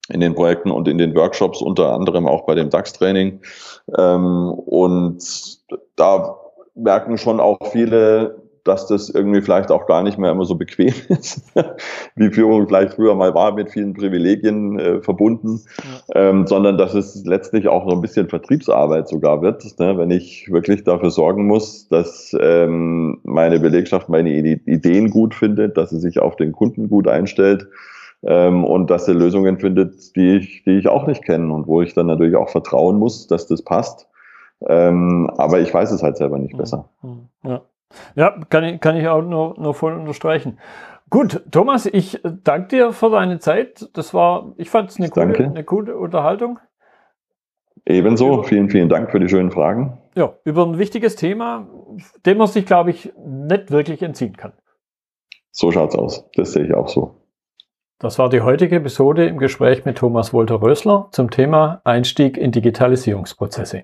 in 0.09 0.21
den 0.21 0.33
Projekten 0.33 0.71
und 0.71 0.87
in 0.87 0.97
den 0.97 1.13
Workshops, 1.15 1.61
unter 1.61 1.93
anderem 1.93 2.25
auch 2.25 2.45
bei 2.45 2.55
dem 2.55 2.69
DAX-Training. 2.69 3.41
Ähm, 3.97 4.49
und 4.49 5.23
da 5.95 6.37
merken 6.73 7.17
schon 7.17 7.39
auch 7.39 7.57
viele, 7.71 8.41
dass 8.63 8.87
das 8.87 9.09
irgendwie 9.09 9.41
vielleicht 9.41 9.71
auch 9.71 9.87
gar 9.87 10.03
nicht 10.03 10.17
mehr 10.17 10.31
immer 10.31 10.45
so 10.45 10.55
bequem 10.55 10.93
ist, 11.09 11.43
wie 12.15 12.29
Führung 12.29 12.67
vielleicht 12.67 12.93
früher 12.93 13.15
mal 13.15 13.33
war, 13.33 13.53
mit 13.53 13.71
vielen 13.71 13.93
Privilegien 13.93 14.79
äh, 14.79 15.01
verbunden, 15.01 15.61
ja. 16.13 16.29
ähm, 16.29 16.47
sondern 16.47 16.77
dass 16.77 16.93
es 16.93 17.25
letztlich 17.25 17.67
auch 17.67 17.89
so 17.89 17.95
ein 17.95 18.01
bisschen 18.01 18.29
Vertriebsarbeit 18.29 19.07
sogar 19.07 19.41
wird, 19.41 19.63
ne? 19.79 19.97
wenn 19.97 20.11
ich 20.11 20.51
wirklich 20.51 20.83
dafür 20.83 21.11
sorgen 21.11 21.47
muss, 21.47 21.87
dass 21.87 22.35
ähm, 22.39 23.19
meine 23.23 23.59
Belegschaft 23.59 24.09
meine 24.09 24.31
Ideen 24.31 25.09
gut 25.09 25.33
findet, 25.33 25.77
dass 25.77 25.89
sie 25.89 25.99
sich 25.99 26.19
auf 26.19 26.35
den 26.35 26.51
Kunden 26.51 26.89
gut 26.89 27.07
einstellt 27.07 27.67
ähm, 28.23 28.63
und 28.63 28.89
dass 28.89 29.05
sie 29.05 29.13
Lösungen 29.13 29.59
findet, 29.59 30.15
die 30.15 30.37
ich, 30.37 30.63
die 30.63 30.77
ich 30.77 30.87
auch 30.87 31.07
nicht 31.07 31.23
kenne 31.23 31.51
und 31.51 31.67
wo 31.67 31.81
ich 31.81 31.93
dann 31.93 32.07
natürlich 32.07 32.35
auch 32.35 32.49
vertrauen 32.49 32.97
muss, 32.97 33.27
dass 33.27 33.47
das 33.47 33.61
passt. 33.63 34.07
Ähm, 34.67 35.29
aber 35.37 35.59
ich 35.59 35.73
weiß 35.73 35.91
es 35.91 36.03
halt 36.03 36.17
selber 36.17 36.37
nicht 36.37 36.55
besser. 36.55 36.89
Ja. 37.43 37.61
Ja, 38.15 38.39
kann 38.49 38.63
ich, 38.63 38.79
kann 38.79 38.95
ich 38.97 39.07
auch 39.07 39.21
nur, 39.21 39.59
nur 39.59 39.73
voll 39.73 39.93
unterstreichen. 39.93 40.59
Gut, 41.09 41.43
Thomas, 41.51 41.85
ich 41.85 42.21
danke 42.23 42.69
dir 42.69 42.93
für 42.93 43.09
deine 43.09 43.39
Zeit. 43.39 43.89
Das 43.93 44.13
war, 44.13 44.53
ich 44.57 44.69
fand 44.69 44.91
es 44.91 44.97
eine, 44.97 45.09
gute, 45.09 45.43
eine 45.43 45.63
gute 45.63 45.97
Unterhaltung. 45.97 46.59
Ebenso, 47.85 48.33
über, 48.33 48.43
vielen, 48.43 48.69
vielen 48.69 48.89
Dank 48.89 49.11
für 49.11 49.19
die 49.19 49.27
schönen 49.27 49.51
Fragen. 49.51 49.97
Ja, 50.15 50.33
über 50.45 50.65
ein 50.65 50.77
wichtiges 50.77 51.15
Thema, 51.15 51.67
dem 52.25 52.37
man 52.37 52.47
sich, 52.47 52.65
glaube 52.65 52.91
ich, 52.91 53.11
nicht 53.17 53.71
wirklich 53.71 54.01
entziehen 54.01 54.37
kann. 54.37 54.53
So 55.51 55.71
schaut's 55.71 55.95
aus. 55.95 56.29
Das 56.35 56.53
sehe 56.53 56.65
ich 56.65 56.73
auch 56.73 56.87
so. 56.87 57.15
Das 57.99 58.17
war 58.17 58.29
die 58.29 58.41
heutige 58.41 58.77
Episode 58.77 59.27
im 59.27 59.37
Gespräch 59.37 59.85
mit 59.85 59.97
Thomas 59.97 60.33
Wolter-Rösler 60.33 61.09
zum 61.11 61.29
Thema 61.29 61.81
Einstieg 61.83 62.37
in 62.37 62.51
Digitalisierungsprozesse. 62.51 63.83